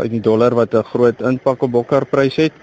die 0.09 0.21
dollar 0.21 0.55
wat 0.55 0.73
'n 0.73 0.83
groot 0.83 1.21
impak 1.21 1.61
op 1.61 1.71
bokkerprys 1.71 2.35
het. 2.35 2.53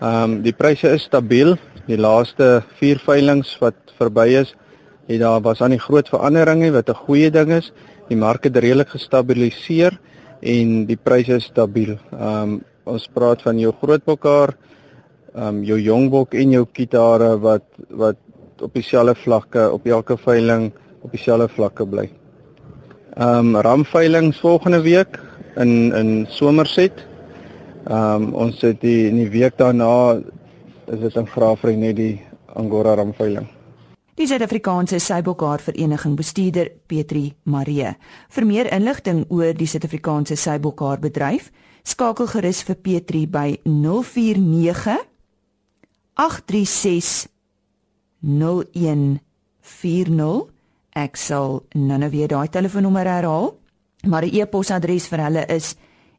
Ehm 0.00 0.22
um, 0.22 0.42
die 0.42 0.52
pryse 0.52 0.88
is 0.88 1.02
stabiel. 1.02 1.56
Die 1.86 1.98
laaste 1.98 2.62
4 2.80 2.98
veilinge 2.98 3.58
wat 3.60 3.74
verby 3.98 4.28
is, 4.40 4.54
het 5.06 5.20
daar 5.20 5.40
was 5.40 5.60
aan 5.60 5.70
die 5.70 5.78
groot 5.78 6.08
veranderinge 6.08 6.72
wat 6.72 6.88
'n 6.88 6.94
goeie 6.94 7.30
ding 7.30 7.52
is. 7.52 7.72
Die 8.08 8.16
mark 8.16 8.44
het 8.44 8.56
redelik 8.56 8.88
gestabiliseer 8.88 9.98
en 10.40 10.86
die 10.86 10.96
pryse 10.96 11.34
is 11.34 11.44
stabiel. 11.44 11.98
Ehm 12.12 12.42
um, 12.42 12.64
ons 12.84 13.08
praat 13.12 13.42
van 13.42 13.58
jou 13.58 13.72
groot 13.82 14.04
bokker, 14.04 14.56
ehm 15.34 15.46
um, 15.46 15.64
jou 15.64 15.78
jong 15.78 16.10
bok 16.10 16.34
en 16.34 16.50
jou 16.50 16.66
kitare 16.72 17.38
wat 17.38 17.64
wat 17.90 18.16
op 18.62 18.74
dieselfde 18.74 19.14
vlakke 19.14 19.70
op 19.72 19.86
elke 19.86 20.16
veiling 20.16 20.72
op 21.02 21.10
dieselfde 21.10 21.48
vlakke 21.54 21.86
bly. 21.86 22.10
Ehm 23.16 23.54
um, 23.54 23.56
ramveilings 23.56 24.40
volgende 24.40 24.80
week 24.82 25.18
in 25.56 25.92
in 25.92 26.26
Somerset. 26.28 26.92
Ehm 27.84 28.22
um, 28.22 28.34
ons 28.34 28.60
het 28.60 28.80
die 28.80 29.08
in 29.08 29.16
die 29.16 29.30
week 29.30 29.56
daarna 29.56 30.20
is 30.86 31.00
dit 31.00 31.16
in 31.16 31.26
Graafry 31.26 31.74
net 31.74 31.96
die 31.96 32.20
Angora 32.54 32.94
ramveiling. 32.94 33.48
Die 34.14 34.26
Suid-Afrikaanse 34.26 34.98
Seibokhaar 35.00 35.60
Vereniging 35.60 36.16
bestuurder 36.16 36.68
Petri 36.86 37.32
Marie. 37.42 37.94
Vir 38.28 38.46
meer 38.46 38.68
inligting 38.72 39.24
oor 39.28 39.54
die 39.56 39.66
Suid-Afrikaanse 39.66 40.36
Seibokhaar 40.36 41.00
bedryf, 41.00 41.50
skakel 41.82 42.28
gerus 42.28 42.62
vir 42.62 42.76
Petri 42.76 43.26
by 43.26 43.56
049 43.64 44.98
836 46.14 47.31
0140 48.22 50.52
Ek 50.92 51.16
sal 51.16 51.62
nou-nou 51.72 52.10
weer 52.12 52.28
daai 52.28 52.52
telefoonnommer 52.52 53.08
herhaal. 53.08 53.56
Maar 54.08 54.22
die 54.26 54.40
e-posadres 54.42 55.06
vir 55.08 55.20
hulle 55.24 55.46
is 55.48 55.76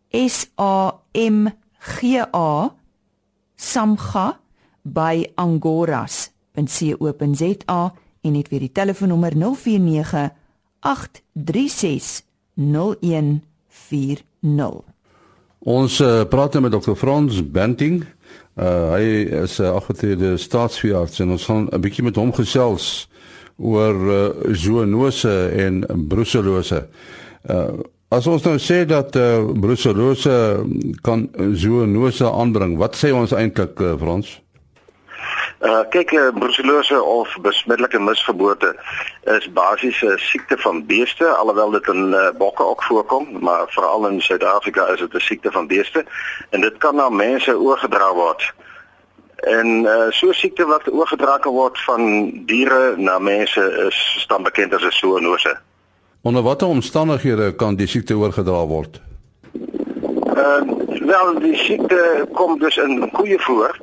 s 0.09 0.47
a 0.57 0.97
m 1.13 1.47
g 1.83 2.17
a 2.17 2.69
samga 3.55 4.39
by 4.81 5.31
angoras.co.za 5.35 7.93
en 8.23 8.31
net 8.31 8.47
weer 8.49 8.59
die 8.65 8.71
telefoonnommer 8.71 9.35
049 9.35 10.31
836 10.81 12.23
0140. 12.55 14.23
Ons 15.63 16.01
uh, 16.03 16.27
praat 16.27 16.51
nou 16.53 16.61
met 16.65 16.73
Dr. 16.73 16.95
Frans 16.99 17.51
Banting. 17.51 18.03
Uh, 18.53 18.93
hy 18.93 19.25
is 19.43 19.57
'n 19.57 19.63
uh, 19.63 19.73
afgetrede 19.73 20.37
staatsveearts 20.37 21.19
en 21.19 21.29
ons 21.29 21.45
gaan 21.45 21.67
'n 21.71 21.81
bietjie 21.81 22.03
met 22.03 22.15
hom 22.15 22.33
gesels 22.33 23.09
oor 23.57 23.95
uh, 23.95 24.53
zoonose 24.53 25.49
en 25.57 25.85
brucellose. 26.07 26.87
Uh, 27.49 27.81
as 28.09 28.27
ons 28.27 28.43
nou 28.43 28.57
sê 28.61 28.85
dat 28.85 29.15
uh, 29.15 29.41
brucellose 29.57 30.65
kan 31.01 31.29
zoonose 31.53 32.29
aanbring, 32.29 32.77
wat 32.77 32.95
sê 32.95 33.09
ons 33.11 33.33
eintlik 33.33 33.79
uh, 33.81 33.97
Frans? 33.97 34.41
Uh 35.63 35.79
kyk, 35.89 36.11
uh, 36.11 36.31
brucellose 36.35 37.03
of 37.03 37.37
besmettelike 37.41 37.99
misgeboorte 37.99 38.75
is 39.23 39.45
basies 39.53 40.01
'n 40.01 40.17
siekte 40.17 40.57
van 40.57 40.85
beeste, 40.85 41.27
alhoewel 41.27 41.71
dit 41.71 41.87
in 41.87 42.11
uh, 42.11 42.29
bokke 42.37 42.63
ook 42.63 42.83
voorkom, 42.83 43.27
maar 43.39 43.63
veral 43.67 44.07
in 44.07 44.21
Suid-Afrika 44.21 44.87
is 44.87 44.99
dit 44.99 45.13
'n 45.13 45.19
siekte 45.19 45.51
van 45.51 45.67
beeste 45.67 46.05
en 46.49 46.61
dit 46.61 46.77
kan 46.77 46.95
na 46.95 47.09
mense 47.09 47.57
oorgedra 47.57 48.13
word. 48.13 48.53
En 49.35 49.67
uh, 49.67 50.09
so 50.09 50.31
siekte 50.31 50.65
wat 50.65 50.91
oorgedra 50.91 51.37
kan 51.37 51.53
word 51.53 51.79
van 51.83 52.31
diere 52.45 52.93
na 52.97 53.19
mense 53.19 53.85
is 53.87 54.15
staan 54.19 54.43
bekend 54.43 54.73
as 54.73 54.83
'n 54.83 54.91
zoonose. 54.91 55.57
Onder 56.21 56.43
watter 56.43 56.67
omstandighede 56.67 57.55
kan 57.55 57.75
die 57.75 57.87
siekte 57.87 58.17
oorgedra 58.17 58.65
word? 58.65 59.01
Uh, 60.35 60.61
wel 61.05 61.39
die 61.39 61.55
siekte 61.55 62.27
kom 62.33 62.59
dus 62.59 62.77
in 62.77 63.09
koeie 63.11 63.39
voor. 63.39 63.79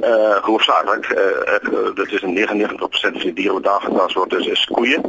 Eh 0.00 0.10
uh, 0.10 0.36
hoofsaaklik 0.42 1.06
eh 1.10 1.72
uh, 1.72 1.94
dit 1.94 2.12
is 2.12 2.20
99% 2.20 3.00
van 3.00 3.12
die 3.12 3.32
diere 3.32 3.52
wat 3.52 3.64
daar 3.64 3.80
geplaas 3.80 4.12
word 4.12 4.32
is, 4.32 4.46
is 4.46 4.64
koeie. 4.64 5.00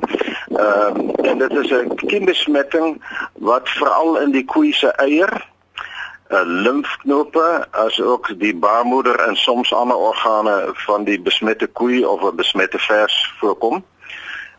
Ehm 0.47 0.99
uh, 0.99 1.29
en 1.29 1.37
dit 1.37 1.51
is 1.51 1.69
'n 1.69 1.95
kiembesmetting 1.95 3.03
wat 3.33 3.69
veral 3.69 4.17
in 4.17 4.31
die 4.31 4.45
koeie 4.45 4.73
se 4.73 4.91
eier 4.91 5.47
uh, 6.29 6.41
limfknope 6.43 7.67
as 7.71 8.01
ook 8.01 8.39
die 8.39 8.55
baarmoeder 8.55 9.19
en 9.19 9.35
soms 9.35 9.73
ander 9.73 9.97
organe 9.97 10.69
van 10.73 11.03
die 11.03 11.21
besmette 11.21 11.67
koei 11.67 12.05
of 12.05 12.21
'n 12.21 12.35
besmette 12.35 12.79
vers 12.79 13.33
voorkom. 13.39 13.85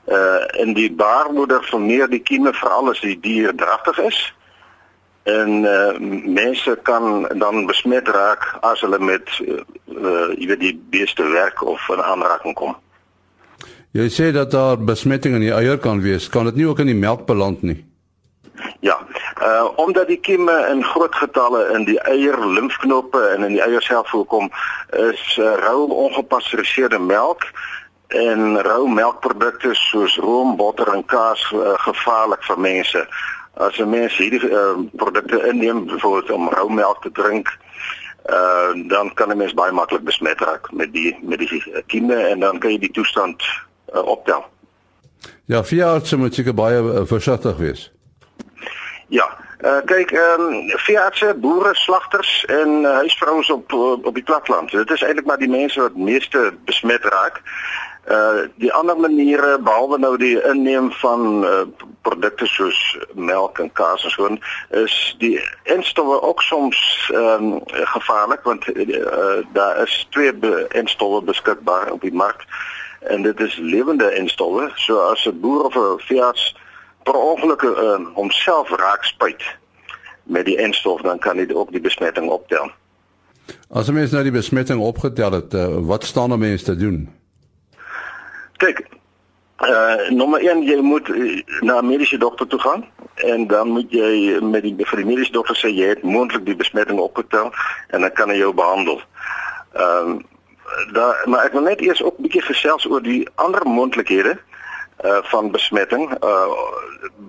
Uh 0.08 0.44
in 0.50 0.72
die 0.72 0.92
baarmoeder 0.92 1.64
vermeer 1.64 2.08
die 2.08 2.22
kieme 2.22 2.52
veral 2.52 2.88
as 2.88 3.00
die 3.00 3.20
dier 3.20 3.54
dragtig 3.54 3.98
is. 3.98 4.34
En 5.22 5.64
uh 5.64 5.98
mense 6.24 6.78
kan 6.82 7.28
dan 7.38 7.66
besmet 7.66 8.08
raak 8.08 8.56
as 8.60 8.80
hulle 8.80 8.98
met 8.98 9.28
uh 9.40 9.60
jy 10.38 10.46
weet 10.46 10.60
die 10.60 10.76
beeste 10.90 11.22
werk 11.32 11.62
of 11.62 11.88
in 11.88 12.02
aanraking 12.02 12.54
kom. 12.54 12.76
Jy 13.90 14.06
sê 14.08 14.32
dat 14.32 14.52
daar 14.54 14.78
besmetting 14.78 15.34
in 15.34 15.48
die 15.48 15.54
eier 15.54 15.78
kan 15.78 16.00
wees, 16.00 16.28
kan 16.28 16.46
dit 16.46 16.60
nie 16.60 16.66
ook 16.68 16.78
in 16.78 16.92
die 16.92 16.98
melk 16.98 17.26
beland 17.26 17.62
nie? 17.62 17.80
Ja, 18.80 19.00
uh 19.42 19.66
omdat 19.80 20.06
die 20.06 20.20
kieme 20.20 20.54
in 20.70 20.84
groot 20.84 21.14
getalle 21.14 21.64
in 21.74 21.84
die 21.84 21.98
eier 22.00 22.38
limfknope 22.46 23.20
en 23.34 23.42
in 23.42 23.56
die 23.56 23.62
eier 23.64 23.82
self 23.82 24.10
voorkom, 24.12 24.50
is 24.90 25.36
uh, 25.40 25.54
rou 25.64 25.88
ongepasteuriseerde 25.90 26.98
melk 26.98 27.48
en 28.08 28.62
rou 28.62 28.88
melkprodukte 28.88 29.74
soos 29.74 30.16
room, 30.16 30.56
botter 30.56 30.92
en 30.94 31.04
kaas 31.04 31.42
uh, 31.54 31.74
gevaarlik 31.86 32.44
vir 32.46 32.60
mense. 32.60 33.06
As 33.54 33.78
'n 33.78 33.90
mens 33.90 34.16
hierdie 34.16 34.50
uh, 34.50 34.78
produkte 34.96 35.42
inneem, 35.48 35.86
byvoorbeeld 35.86 36.30
om 36.30 36.48
rou 36.48 36.68
melk 36.70 37.02
te 37.02 37.10
drink, 37.12 37.48
uh 38.30 38.88
dan 38.88 39.14
kan 39.14 39.28
'n 39.30 39.36
mens 39.36 39.54
baie 39.54 39.72
maklik 39.72 40.02
besmet 40.02 40.40
raak 40.40 40.72
met 40.72 40.92
die 40.92 41.18
met 41.22 41.38
die 41.38 41.82
kieme 41.86 42.14
en 42.14 42.40
dan 42.40 42.58
kan 42.58 42.70
jy 42.70 42.78
die 42.78 42.90
toestand 42.90 43.42
uh, 43.94 44.06
optel. 44.06 44.44
Ja, 45.44 45.64
vier 45.64 45.84
artse 45.84 46.16
moet 46.16 46.34
seker 46.34 46.54
baie 46.54 46.82
uh, 46.82 47.00
versigtig 47.04 47.56
wees. 47.56 47.90
Ja, 49.08 49.26
uh, 49.60 49.80
ehm 49.90 50.40
um, 50.40 50.70
veeartse, 50.78 51.34
boere, 51.34 51.74
slagters 51.74 52.44
en 52.44 52.68
uh, 52.82 52.94
huisvrouens 52.94 53.50
op 53.50 53.72
op 54.02 54.14
die 54.14 54.22
platteland. 54.22 54.70
Dit 54.70 54.90
is 54.90 55.02
eintlik 55.02 55.26
maar 55.26 55.38
die 55.38 55.50
mense 55.50 55.80
wat 55.80 55.96
meeste 55.96 56.54
besmet 56.64 57.04
raak. 57.04 57.42
Uh 58.08 58.48
die 58.56 58.72
ander 58.72 58.96
maniere 58.96 59.58
behalwe 59.58 59.98
nou 59.98 60.16
die 60.16 60.42
inneem 60.48 60.92
van 60.92 61.44
uh, 61.44 61.66
produkte 62.02 62.46
soos 62.46 62.98
melk 63.14 63.58
en 63.58 63.72
kaas 63.72 64.04
en 64.04 64.10
so 64.10 64.36
is 64.82 65.16
die 65.18 65.40
enstowwe 65.62 66.22
ook 66.22 66.42
soms 66.42 67.10
ehm 67.12 67.52
um, 67.52 67.60
gevaarlik 67.66 68.42
want 68.42 68.68
uh, 68.68 69.44
daar 69.52 69.82
is 69.82 70.06
twee 70.10 70.32
be 70.32 70.66
enstowwe 70.68 71.22
beskikbaar 71.22 71.92
op 71.92 72.00
die 72.00 72.14
mark 72.14 72.46
en 73.00 73.22
dit 73.22 73.40
is 73.40 73.56
lewende 73.56 74.04
enstowwe. 74.04 74.70
So 74.74 74.98
as 74.98 75.24
'n 75.24 75.40
boer 75.40 75.64
of 75.64 75.74
'n 75.74 75.98
veearts 75.98 76.56
per 77.02 77.14
ongeluk 77.14 77.62
uh, 77.62 78.00
homself 78.14 78.70
raak 78.70 79.04
spuit 79.04 79.42
met 80.22 80.44
die 80.44 80.56
enstof 80.56 81.00
dan 81.00 81.18
kan 81.18 81.36
dit 81.36 81.54
ook 81.54 81.70
die 81.70 81.80
besmetting 81.80 82.30
optel. 82.30 82.70
As 83.68 83.88
'n 83.88 83.92
mens 83.92 84.10
nou 84.10 84.22
die 84.22 84.32
besmetting 84.32 84.80
opgetel 84.80 85.32
het, 85.32 85.54
uh, 85.54 85.66
wat 85.80 86.04
staan 86.04 86.32
'n 86.32 86.38
mens 86.38 86.62
te 86.62 86.76
doen? 86.76 87.19
Kyk, 88.60 88.82
uh 89.64 90.08
nommer 90.12 90.40
1 90.44 90.66
jy 90.68 90.80
moet 90.84 91.08
na 91.60 91.80
'n 91.80 91.86
mediese 91.86 92.18
dokter 92.18 92.46
toe 92.46 92.58
gaan 92.60 92.84
en 93.14 93.46
dan 93.46 93.68
moet 93.68 93.92
jy 93.92 94.40
met 94.40 94.62
die 94.62 94.76
mediese 95.04 95.32
dokter 95.32 95.68
jy 95.68 95.88
het 95.88 96.02
moontlik 96.02 96.44
die 96.44 96.56
besmetting 96.56 96.98
opgetel 96.98 97.52
en 97.88 98.00
dan 98.00 98.12
kan 98.12 98.28
hy 98.28 98.36
jou 98.36 98.52
behandel. 98.54 99.00
Ehm 99.72 100.20
maar 101.24 101.44
ek 101.44 101.52
wil 101.52 101.62
net 101.62 101.80
eers 101.80 102.02
ook 102.02 102.18
'n 102.18 102.22
bietjie 102.22 102.42
gesels 102.42 102.86
oor 102.86 103.02
die 103.02 103.28
ander 103.34 103.66
moontlikhede 103.66 104.38
uh 105.04 105.22
van 105.22 105.50
besmetting. 105.50 106.24
Uh 106.24 106.46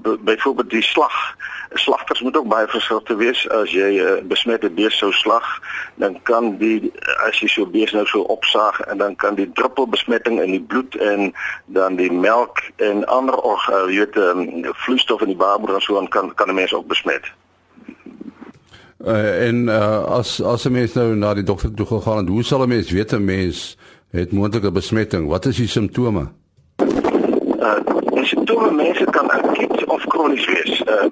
byvoorbeeld 0.01 0.69
die 0.69 0.81
slag. 0.81 1.35
Slagters 1.73 2.21
moet 2.21 2.37
ook 2.37 2.47
baie 2.47 2.67
versigtig 2.67 3.17
wees 3.17 3.49
as 3.49 3.71
jy 3.71 3.89
'n 3.89 3.99
uh, 3.99 4.23
besmette 4.23 4.69
bees 4.69 4.97
sou 4.97 5.11
slag, 5.11 5.61
dan 5.95 6.21
kan 6.23 6.57
die 6.57 6.91
as 7.27 7.39
jy 7.39 7.47
so 7.47 7.65
bees 7.65 7.91
nou 7.91 8.05
so 8.05 8.21
opsaag 8.21 8.79
en 8.79 8.97
dan 8.97 9.15
kan 9.15 9.35
die 9.35 9.51
druppelbesmetting 9.53 10.41
in 10.41 10.51
die 10.51 10.61
bloed 10.61 10.95
en 10.95 11.33
dan 11.65 11.95
die 11.95 12.11
melk 12.11 12.59
en 12.75 13.05
ander 13.05 13.35
organe, 13.35 13.91
jy 13.91 13.99
weet, 13.99 14.15
um, 14.15 14.73
vloeistof 14.73 15.21
in 15.21 15.27
die 15.27 15.35
baarmoeder 15.35 15.75
en 15.75 15.81
so 15.81 15.97
aan 15.97 16.07
kan 16.07 16.33
kan 16.35 16.49
'n 16.49 16.53
mens 16.53 16.73
ook 16.73 16.87
besmet. 16.87 17.31
Uh, 19.05 19.47
en 19.47 19.67
uh, 19.67 20.03
as 20.03 20.41
as 20.41 20.65
'n 20.65 20.71
mens 20.71 20.93
nou 20.93 21.15
na 21.15 21.33
die 21.33 21.43
dokter 21.43 21.73
toe 21.73 21.85
gegaan 21.85 22.17
het, 22.17 22.27
hoe 22.27 22.43
sal 22.43 22.61
'n 22.61 22.67
mens 22.67 22.91
weet 22.91 23.13
'n 23.13 23.25
mens 23.25 23.77
het 24.11 24.31
moontlike 24.31 24.71
besmetting. 24.71 25.27
Wat 25.27 25.45
is 25.45 25.55
die 25.55 25.67
simptome? 25.67 26.40
Uh, 27.61 27.75
die 28.13 28.25
simptome 28.25 28.71
mense 28.71 29.05
kan 29.05 29.29
akut 29.29 29.85
of 29.85 30.05
kronies 30.07 30.45
wees. 30.45 30.81
Uh, 30.81 31.05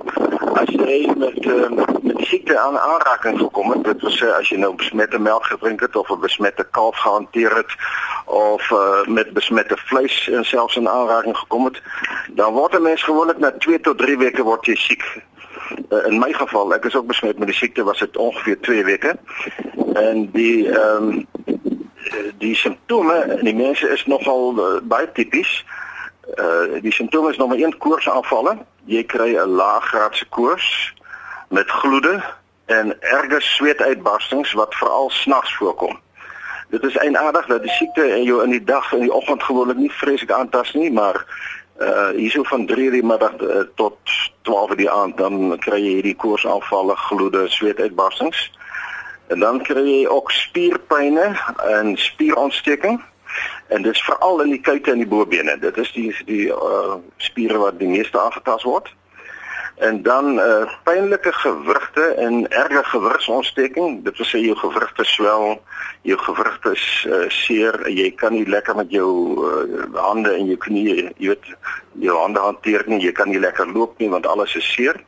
as 0.58 0.70
jy 0.74 1.12
met 1.18 1.46
uh, 1.46 1.70
met 2.01 2.18
die 2.18 2.25
siekte 2.25 2.60
aan 2.60 2.77
aanraking 2.77 3.38
gekom 3.38 3.70
het, 3.72 3.84
dit 3.84 4.01
wil 4.01 4.15
sê 4.15 4.29
as 4.34 4.50
jy 4.50 4.58
nou 4.58 4.72
besmette 4.79 5.20
melk 5.22 5.46
gedrink 5.46 5.84
het 5.86 5.96
of 5.96 6.10
'n 6.10 6.20
besmette 6.24 6.65
kalf 6.72 6.98
gehanteer 6.98 7.53
het 7.56 7.75
of 8.25 8.72
uh, 8.72 9.06
met 9.06 9.29
besmette 9.34 9.77
vleis 9.77 10.29
en 10.29 10.46
selfs 10.46 10.75
in 10.75 10.89
aanraking 10.89 11.38
gekom 11.38 11.65
het, 11.65 11.82
dan 12.29 12.53
word 12.53 12.74
'n 12.75 12.82
mens 12.82 13.03
gewoonlik 13.03 13.38
na 13.38 13.51
2 13.51 13.79
tot 13.79 13.98
3 13.98 14.18
weke 14.18 14.44
word 14.44 14.65
jy 14.65 14.75
siek. 14.75 15.06
Uh, 15.89 16.06
in 16.06 16.20
my 16.20 16.34
geval, 16.34 16.74
ek 16.74 16.86
is 16.86 16.96
ook 16.96 17.08
besmet 17.08 17.38
met 17.38 17.48
die 17.48 17.58
siekte, 17.58 17.84
was 17.84 18.00
dit 18.00 18.18
ongeveer 18.18 18.60
2 18.60 18.84
weke. 18.84 19.18
En 19.94 20.29
die 20.32 20.72
ehm 20.72 21.03
um, 21.03 21.27
die 22.38 22.56
simptome 22.56 23.38
in 23.38 23.46
die 23.46 23.56
mense 23.56 23.89
is 23.89 24.06
nogal 24.06 24.56
uh, 24.58 24.82
baie 24.82 25.12
tipies. 25.12 25.65
Uh 26.39 26.81
die 26.81 26.91
simptome 26.91 27.29
is 27.29 27.38
nommer 27.38 27.58
1 27.58 27.77
koorsaanvalle. 27.77 28.58
Jy 28.86 29.03
kry 29.03 29.36
'n 29.36 29.55
laaggraadse 29.60 30.25
koors 30.29 30.93
met 31.50 31.69
gloede 31.69 32.24
en 32.65 33.01
erge 33.01 33.41
sweetuitbarstings 33.41 34.53
wat 34.53 34.75
veral 34.75 35.10
snags 35.10 35.55
voorkom. 35.55 36.00
Dit 36.69 36.84
is 36.84 36.98
eienaardig 36.98 37.46
dat 37.46 37.62
die 37.62 37.72
siekte 37.72 38.15
in 38.17 38.24
jou 38.24 38.43
in 38.43 38.50
die 38.50 38.63
dag 38.63 38.93
en 38.93 39.00
die 39.00 39.13
oggend 39.13 39.43
gewoonlik 39.43 39.77
nie 39.77 39.91
vreeslik 39.91 40.31
aantas 40.31 40.74
nie, 40.74 40.91
maar 40.91 41.25
uh 41.81 42.10
hierso 42.10 42.43
van 42.43 42.67
3:00 42.67 42.91
die 42.91 43.05
middag 43.05 43.41
uh, 43.41 43.63
tot 43.75 43.98
12:00 44.41 44.75
die 44.75 44.89
aand 44.89 45.17
dan 45.17 45.58
kry 45.60 45.79
jy 45.79 45.93
hierdie 45.93 46.15
koorsaanvalle, 46.15 46.96
gloede, 46.96 47.48
sweetuitbarstings. 47.48 48.51
En 49.27 49.39
dan 49.39 49.62
kry 49.62 49.84
jy 49.86 50.08
ook 50.08 50.31
spierpynne 50.31 51.38
en 51.58 51.98
spierontsteking. 51.98 53.03
En 53.67 53.81
dit 53.81 53.93
is 53.93 54.03
veral 54.03 54.41
in 54.41 54.50
die 54.50 54.62
kuite 54.62 54.91
en 54.91 55.03
die 55.03 55.07
bobene. 55.07 55.59
Dit 55.59 55.77
is 55.77 55.91
die 55.91 56.09
die 56.25 56.48
uh 56.48 56.98
spiere 57.17 57.57
wat 57.57 57.79
die 57.79 57.88
meeste 57.88 58.19
aangetast 58.19 58.63
word. 58.63 58.89
En 59.79 60.01
dan 60.03 60.39
uh 60.39 60.65
pynlike 60.83 61.33
gewrigte 61.33 62.01
en 62.01 62.48
erge 62.50 62.83
gewrigsontsteking. 62.83 64.03
Dit 64.03 64.17
wil 64.17 64.27
sê 64.27 64.41
jou 64.43 64.55
gewrigte 64.57 65.05
swel, 65.05 65.62
jou 66.01 66.17
gewrigte 66.17 66.71
is 66.71 66.88
uh, 67.07 67.27
seer, 67.27 67.77
jy 67.88 68.09
kan 68.15 68.33
nie 68.33 68.48
lekker 68.48 68.75
met 68.75 68.91
jou 68.91 69.12
uh, 69.45 69.86
hande 70.00 70.33
en 70.36 70.48
jou 70.48 70.57
knieë, 70.65 71.13
jy 71.17 71.31
weet, 71.31 71.48
jou 72.00 72.17
hande 72.17 72.39
hanteer 72.39 72.83
nie, 72.88 73.01
jy 73.03 73.12
kan 73.15 73.31
nie 73.31 73.39
lekker 73.39 73.71
loop 73.71 74.00
nie 74.00 74.09
want 74.12 74.27
alles 74.27 74.55
is 74.59 74.67
seer. 74.74 75.00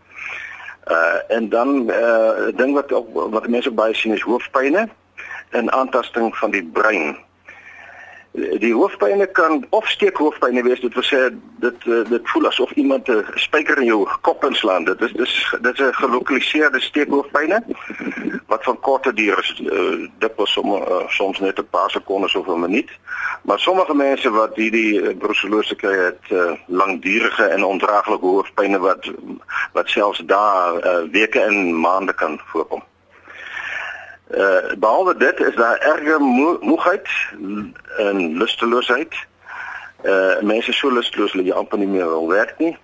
Uh 0.88 1.20
en 1.36 1.50
dan 1.50 1.90
uh 1.92 2.50
ding 2.56 2.74
wat 2.78 2.92
ook 2.92 3.12
wat 3.36 3.48
mense 3.48 3.72
baie 3.72 3.96
sien 3.96 4.13
is 4.13 4.24
hoofpynne 4.28 4.88
en 5.51 5.72
aantasting 5.72 6.32
van 6.38 6.51
die 6.51 6.63
brein 6.63 7.18
die 8.32 8.74
hoofpynne 8.74 9.26
kan 9.28 9.66
of 9.70 9.88
steekhoofpynne 9.90 10.64
wees 10.64 10.80
dit 10.80 10.94
wil 10.96 11.04
sê 11.04 11.20
dit 11.64 11.88
eh, 11.88 12.04
dit 12.10 12.30
voel 12.32 12.48
asof 12.48 12.72
iemand 12.80 13.10
'n 13.10 13.26
spyker 13.36 13.78
in 13.78 13.86
jou 13.86 14.08
kop 14.22 14.46
inslaan. 14.46 14.84
Dit 14.84 15.02
is 15.02 15.12
dis 15.12 15.56
dit 15.62 15.74
is 15.74 15.88
'n 15.88 15.94
gelokaliseerde 15.94 16.80
steekhoofpynne 16.80 17.64
wat 18.48 18.64
van 18.64 18.80
korte 18.80 19.14
duur 19.14 19.40
is. 19.40 19.60
Uh, 19.60 20.08
dit 20.20 20.32
was 20.36 20.52
som, 20.52 20.72
uh, 20.72 21.08
soms 21.08 21.40
net 21.40 21.60
'n 21.60 21.68
paar 21.70 21.90
sekondes 21.90 22.36
of 22.36 22.48
'n 22.48 22.60
minuut. 22.60 22.90
Maar 23.44 23.60
sommige 23.60 23.96
mense 23.96 24.30
wat 24.30 24.56
hierdie 24.56 25.16
brucellose 25.16 25.76
kry 25.76 25.98
het 25.98 26.24
uh, 26.30 26.52
langdurige 26.66 27.44
en 27.44 27.64
ondraaglike 27.64 28.26
hoofpynne 28.26 28.80
wat 28.80 29.12
wat 29.74 29.90
selfs 29.90 30.22
daar 30.26 30.86
uh, 30.86 31.12
weke 31.12 31.40
en 31.40 31.80
maande 31.80 32.14
kan 32.14 32.40
voorkom 32.46 32.84
Uh, 34.32 34.74
behalwe 34.78 35.18
dit 35.18 35.40
is 35.40 35.56
daar 35.56 35.78
erge 35.78 36.20
mo 36.20 36.58
moegheid 36.62 37.08
en 37.98 38.38
lusteloosheid. 38.38 39.14
Uh 40.05 40.40
mense 40.42 40.74
so 40.74 40.92
lusteloos 40.92 41.34
dat 41.36 41.46
jy 41.46 41.53
amper 41.53 41.77
nie 41.77 41.88
meer 41.88 42.08
wil 42.08 42.27
werk 42.29 42.55
nie. 42.58 42.77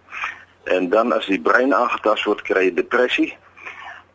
En 0.63 0.89
dan 0.89 1.13
as 1.15 1.26
die 1.26 1.39
brein 1.41 1.74
aangetast 1.74 2.28
word, 2.28 2.41
kry 2.41 2.67
jy 2.67 2.74
depressie. 2.74 3.30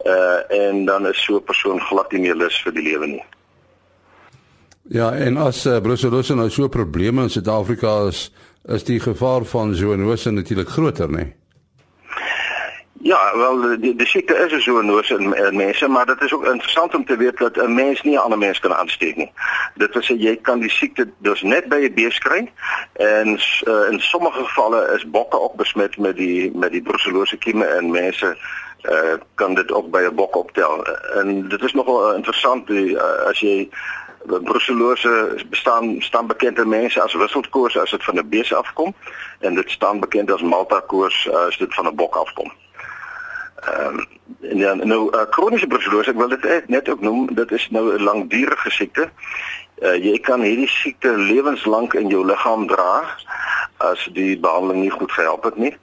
Uh 0.05 0.45
en 0.53 0.85
dan 0.85 1.09
is 1.09 1.25
so 1.25 1.41
'n 1.41 1.45
persoon 1.45 1.81
glad 1.81 2.13
nie 2.13 2.21
meer 2.21 2.37
lus 2.37 2.63
vir 2.63 2.73
die 2.73 2.85
lewe 2.91 3.07
nie. 3.07 3.25
Ja, 4.83 5.13
en 5.15 5.37
as 5.37 5.67
uh, 5.67 5.81
brucellose 5.81 6.35
nou 6.35 6.51
so 6.51 6.69
probleme 6.69 7.23
in 7.23 7.31
Suid-Afrika 7.31 8.07
is, 8.09 8.33
is 8.65 8.85
die 8.85 9.01
gevaar 9.01 9.45
van 9.45 9.75
zoonose 9.75 10.31
natuurlik 10.31 10.69
groter, 10.69 11.09
né? 11.09 11.17
Nee? 11.17 11.42
Ja, 13.13 13.37
wel 13.37 13.79
die 13.81 13.97
die 13.97 14.07
siekte 14.07 14.35
is 14.35 14.53
er 14.53 14.63
so 14.63 14.79
in 14.81 14.93
ons 14.93 15.11
in, 15.11 15.35
in 15.37 15.57
mense, 15.57 15.89
maar 15.89 16.07
dit 16.07 16.21
is 16.21 16.33
ook 16.33 16.45
interessant 16.45 16.95
om 16.95 17.05
te 17.05 17.17
weet 17.17 17.39
dat 17.39 17.57
'n 17.57 17.75
mens 17.75 18.03
nie 18.03 18.15
'n 18.15 18.25
ander 18.25 18.39
mens 18.39 18.59
kan 18.59 18.75
aansteek 18.75 19.17
nie. 19.17 19.33
Dit 19.75 19.93
wil 19.93 20.03
sê 20.03 20.15
jy 20.21 20.37
kan 20.37 20.61
die 20.61 20.71
siekte 20.71 21.11
dus 21.19 21.43
net 21.43 21.69
by 21.69 21.77
'n 21.77 21.95
bees 21.95 22.19
kry 22.19 22.53
en 22.93 23.29
uh, 23.29 23.91
in 23.91 24.01
sommige 24.01 24.45
gevalle 24.45 24.93
is 24.97 25.11
bokke 25.11 25.41
ook 25.41 25.55
besmet 25.55 25.99
met 25.99 26.17
die 26.17 26.57
met 26.57 26.73
die 26.73 26.83
brucellose 26.83 27.37
kieme 27.37 27.65
en 27.65 27.91
mense 27.91 28.37
uh, 28.83 29.15
kan 29.35 29.55
dit 29.55 29.73
ook 29.73 29.91
by 29.91 30.01
'n 30.01 30.15
bok 30.15 30.37
optel. 30.37 30.87
En 31.15 31.49
dit 31.49 31.63
is 31.63 31.73
nogal 31.73 32.11
uh, 32.11 32.17
interessant 32.17 32.67
die, 32.67 32.91
uh, 32.91 33.29
as 33.29 33.41
jy 33.41 33.69
brucellose 34.27 35.45
bestaan 35.51 35.97
staan 35.99 36.27
bekend 36.27 36.59
aan 36.59 36.69
mense 36.69 37.03
as 37.03 37.15
wisselkoors 37.15 37.79
as 37.79 37.91
dit 37.91 38.05
van 38.05 38.17
'n 38.19 38.29
bees 38.29 38.55
afkom 38.55 38.95
en 39.41 39.55
dit 39.55 39.71
staan 39.71 40.01
bekend 40.01 40.33
as 40.33 40.43
malta 40.43 40.81
koors 40.87 41.31
as 41.31 41.57
dit 41.57 41.75
van 41.75 41.87
'n 41.87 41.95
bok 41.95 42.17
afkom. 42.17 42.53
Ehm 43.63 43.99
um, 43.99 44.07
en 44.41 44.89
nou 44.89 45.17
uh, 45.17 45.23
kroniese 45.31 45.67
brucellose, 45.67 46.11
ek 46.11 46.17
wil 46.19 46.29
dit 46.29 46.69
net 46.69 46.89
ook 46.89 47.01
noem, 47.01 47.35
dit 47.35 47.51
is 47.53 47.69
nou 47.71 47.95
'n 47.95 48.03
langdurige 48.03 48.71
siekte. 48.71 49.09
Uh, 49.83 49.95
jy 49.95 50.19
kan 50.21 50.41
hierdie 50.41 50.69
siekte 50.69 51.11
lewenslank 51.17 51.95
in 51.95 52.09
jou 52.09 52.25
liggaam 52.27 52.67
dra 52.67 53.17
as 53.77 54.09
die 54.13 54.39
behandeling 54.39 54.81
nie 54.81 54.91
goed 54.91 55.13
gehelp 55.13 55.45
het 55.45 55.57
nie. 55.57 55.77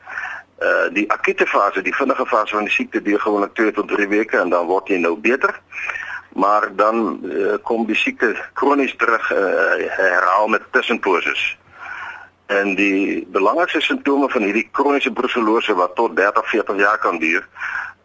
Uh 0.60 0.88
die 0.92 1.12
akute 1.12 1.48
fase, 1.48 1.82
die 1.82 1.96
vinnige 1.96 2.26
fase 2.26 2.56
van 2.56 2.64
die 2.68 2.74
siekte 2.74 3.02
duur 3.02 3.20
gewoonlik 3.20 3.54
2 3.54 3.72
tot 3.72 3.88
3 3.88 4.08
weke 4.08 4.38
en 4.38 4.50
dan 4.50 4.66
word 4.66 4.88
jy 4.88 4.98
nou 4.98 5.16
beter. 5.16 5.62
Maar 6.30 6.76
dan 6.76 7.20
uh, 7.24 7.56
kom 7.64 7.86
die 7.86 7.96
siekte 7.96 8.36
kronies 8.54 8.96
terug 8.96 9.32
uh, 9.32 9.40
herhaal 9.88 10.48
met 10.48 10.62
tussenposes. 10.72 11.58
En 12.50 12.76
die 12.76 13.28
belangrikste 13.30 13.82
simptome 13.82 14.30
van 14.34 14.42
hierdie 14.42 14.66
kroniese 14.74 15.12
brucellose 15.14 15.74
wat 15.78 15.96
tot 15.96 16.16
30, 16.18 16.50
40 16.50 16.80
jaar 16.82 16.98
kan 16.98 17.20
duur, 17.22 17.46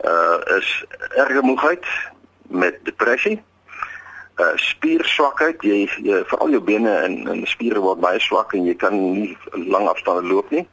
uh 0.04 0.57
is 0.57 0.68
erge 1.16 1.40
moegheid 1.40 1.87
met 2.52 2.76
depressie, 2.85 3.38
uh 4.37 4.50
spierswakheid, 4.61 5.64
jy, 5.64 5.78
jy 6.04 6.20
veral 6.28 6.52
jou 6.52 6.61
bene 6.61 6.92
en 7.07 7.16
en 7.33 7.40
spiere 7.48 7.80
word 7.80 8.02
baie 8.04 8.20
swak 8.20 8.52
en 8.52 8.68
jy 8.68 8.76
kan 8.76 8.98
nie 9.00 9.33
lang 9.54 9.88
afstande 9.88 10.28
loop 10.28 10.52
nie. 10.52 10.66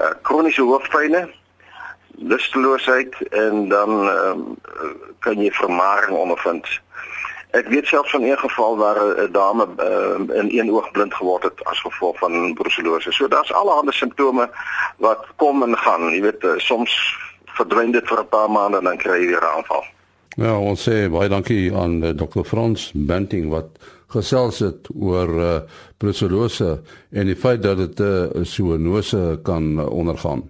Uh 0.00 0.10
kroniese 0.26 0.66
hoofpynne, 0.66 1.28
lusteloosheid 2.18 3.14
en 3.30 3.68
dan 3.68 3.90
um, 4.08 4.44
kan 5.22 5.38
jy 5.38 5.54
vermaring 5.62 6.18
ondervind. 6.18 6.66
Ek 7.50 7.68
weet 7.68 7.86
selfs 7.86 8.10
van 8.10 8.22
'n 8.22 8.36
geval 8.36 8.76
waar 8.76 8.98
'n 8.98 9.32
dame 9.32 9.66
uh, 9.78 10.36
in 10.36 10.48
een 10.58 10.70
oog 10.70 10.90
blind 10.90 11.14
geword 11.14 11.42
het 11.42 11.64
as 11.64 11.80
gevolg 11.80 12.18
van 12.18 12.54
brucellose. 12.54 13.12
So 13.12 13.28
daar's 13.28 13.52
allerlei 13.52 13.92
simptome 13.92 14.50
wat 14.96 15.26
kom 15.36 15.62
en 15.62 15.76
gaan. 15.76 16.12
Jy 16.12 16.20
weet 16.20 16.44
uh, 16.44 16.50
soms 16.56 17.16
verdwyn 17.44 17.90
dit 17.90 18.08
vir 18.08 18.20
'n 18.20 18.28
paar 18.28 18.50
maande 18.50 18.78
en 18.78 18.84
dan 18.84 18.96
kry 18.96 19.18
jy 19.20 19.26
weer 19.26 19.42
'n 19.42 19.56
aanval. 19.56 19.84
Ja, 20.36 20.58
ons 20.58 20.88
sê 20.88 21.10
baie 21.10 21.28
dankie 21.28 21.74
aan 21.74 22.02
uh, 22.04 22.08
Dr. 22.08 22.44
Frans 22.44 22.92
Banting 22.94 23.50
wat 23.50 23.66
gesels 24.06 24.58
het 24.58 24.88
oor 24.94 25.28
uh, 25.40 25.58
brucellose 25.96 26.80
en 27.10 27.26
die 27.26 27.36
feit 27.36 27.62
dat 27.62 27.76
dit 27.76 27.98
'n 27.98 28.30
uh, 28.34 28.44
soonose 28.44 29.40
kan 29.42 29.78
uh, 29.78 29.90
ondergaan. 29.90 30.42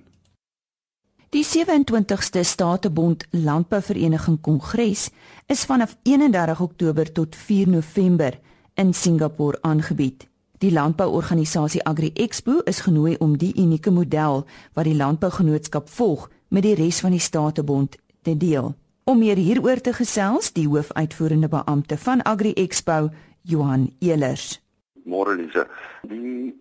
Die 1.30 1.44
27ste 1.44 2.42
Statebond 2.42 3.28
Landbouvereniging 3.30 4.40
Kongres 4.40 5.10
is 5.46 5.64
vanaf 5.64 5.96
31 6.02 6.60
Oktober 6.60 7.12
tot 7.12 7.36
4 7.36 7.68
November 7.68 8.32
in 8.74 8.92
Singapore 8.94 9.58
aangebied. 9.62 10.26
Die 10.58 10.72
landbouorganisasie 10.72 11.84
Agri 11.84 12.10
Expo 12.14 12.58
is 12.64 12.80
genooi 12.80 13.14
om 13.18 13.36
die 13.38 13.52
unieke 13.54 13.90
model 13.90 14.42
wat 14.74 14.84
die 14.84 14.96
landbougenootskap 14.96 15.88
volg 15.88 16.26
met 16.48 16.66
die 16.66 16.74
res 16.74 16.98
van 17.00 17.14
die 17.14 17.22
Statebond 17.22 17.94
te 18.22 18.34
deel. 18.36 18.74
Om 19.04 19.22
meer 19.22 19.38
hieroor 19.38 19.78
te 19.80 19.92
gesels, 19.92 20.50
die 20.52 20.66
hoofuitvoerende 20.66 21.48
beampte 21.48 21.96
van 21.96 22.24
Agri 22.26 22.56
Expo, 22.58 23.12
Johan 23.42 23.92
Elers. 24.00 24.58
Môre 25.06 25.38
Lise. 25.38 25.68
Die 26.02 26.58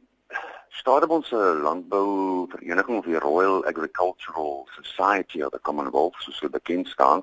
Stadebond 0.79 1.25
se 1.25 1.35
landbouvereniging 1.35 2.97
of 2.97 3.05
die 3.05 3.19
Royal 3.19 3.65
Agricultural 3.65 4.67
Society 4.81 5.43
of 5.43 5.51
the 5.51 5.59
Commonwealth 5.61 6.15
soos 6.17 6.39
dit 6.39 6.51
bekend 6.51 6.87
staan, 6.87 7.21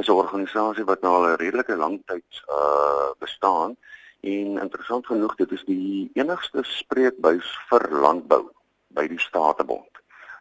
is 0.00 0.08
'n 0.08 0.12
organisasie 0.12 0.84
wat 0.84 1.00
nou 1.00 1.12
al 1.14 1.26
'n 1.28 1.36
redelike 1.36 1.76
lang 1.76 2.00
tyd 2.06 2.30
uh 2.48 3.10
bestaan 3.18 3.76
en 4.20 4.58
interessant 4.58 5.06
genoeg 5.06 5.34
dit 5.34 5.52
is 5.52 5.64
die 5.64 6.10
enigste 6.14 6.62
spreekbuis 6.62 7.48
vir 7.68 7.84
landbou 7.90 8.48
by 8.88 9.06
die 9.06 9.20
Stadebond. 9.20 9.92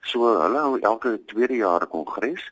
So 0.02 0.40
hulle 0.40 0.60
hou 0.60 0.80
elke 0.80 1.20
tweede 1.26 1.56
jaar 1.56 1.84
'n 1.84 1.92
kongres 1.96 2.52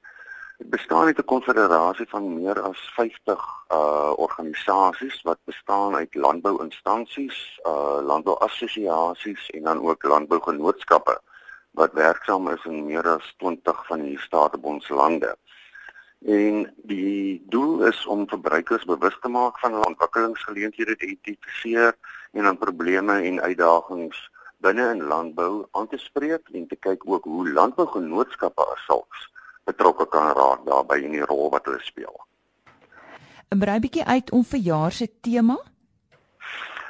bestaan 0.58 1.06
uit 1.06 1.18
'n 1.18 1.26
konfederasie 1.26 2.10
van 2.10 2.34
meer 2.42 2.62
as 2.62 2.80
50 2.96 3.42
uh 3.72 4.14
organisasies 4.16 5.22
wat 5.22 5.40
bestaan 5.44 5.96
uit 5.96 6.16
landbouinstansies, 6.16 7.60
uh 7.64 8.00
landbouassosiasies 8.02 9.50
en 9.50 9.64
dan 9.64 9.82
ook 9.88 10.04
landbougenootskappe 10.04 11.22
wat 11.72 11.94
werksaam 11.94 12.48
is 12.50 12.66
in 12.66 12.86
meer 12.86 13.08
as 13.08 13.34
20 13.38 13.86
van 13.86 14.02
die 14.02 14.20
statebondslande. 14.20 15.38
En 16.26 16.74
die 16.76 17.44
doel 17.46 17.84
is 17.86 18.06
om 18.06 18.30
verbruikers 18.30 18.86
bewus 18.86 19.18
te 19.22 19.28
maak 19.28 19.60
van 19.60 19.86
ontwikkelingsgeleenthede 19.86 20.96
te 20.96 21.06
identifiseer 21.06 21.96
en 22.32 22.44
dan 22.44 22.58
probleme 22.58 23.22
en 23.22 23.42
uitdagings 23.42 24.32
binne 24.58 24.90
in 24.90 25.04
landbou 25.04 25.66
aan 25.72 25.88
te 25.88 25.98
spreek 25.98 26.50
en 26.52 26.68
te 26.68 26.76
kyk 26.76 27.02
ook 27.06 27.24
hoe 27.24 27.50
landbougenootskappe 27.50 28.66
as 28.66 28.86
sulks 28.86 29.34
betrokke 29.66 30.06
kan 30.10 30.34
raak 30.38 30.66
daarbey 30.66 31.04
in 31.04 31.16
die 31.18 31.26
rol 31.26 31.50
wat 31.54 31.66
hulle 31.66 31.82
speel. 31.84 32.16
'n 33.52 33.60
Brei 33.60 33.80
bietjie 33.80 34.06
uit 34.06 34.32
om 34.32 34.44
vir 34.44 34.60
jaar 34.60 34.92
se 34.92 35.08
tema. 35.22 35.58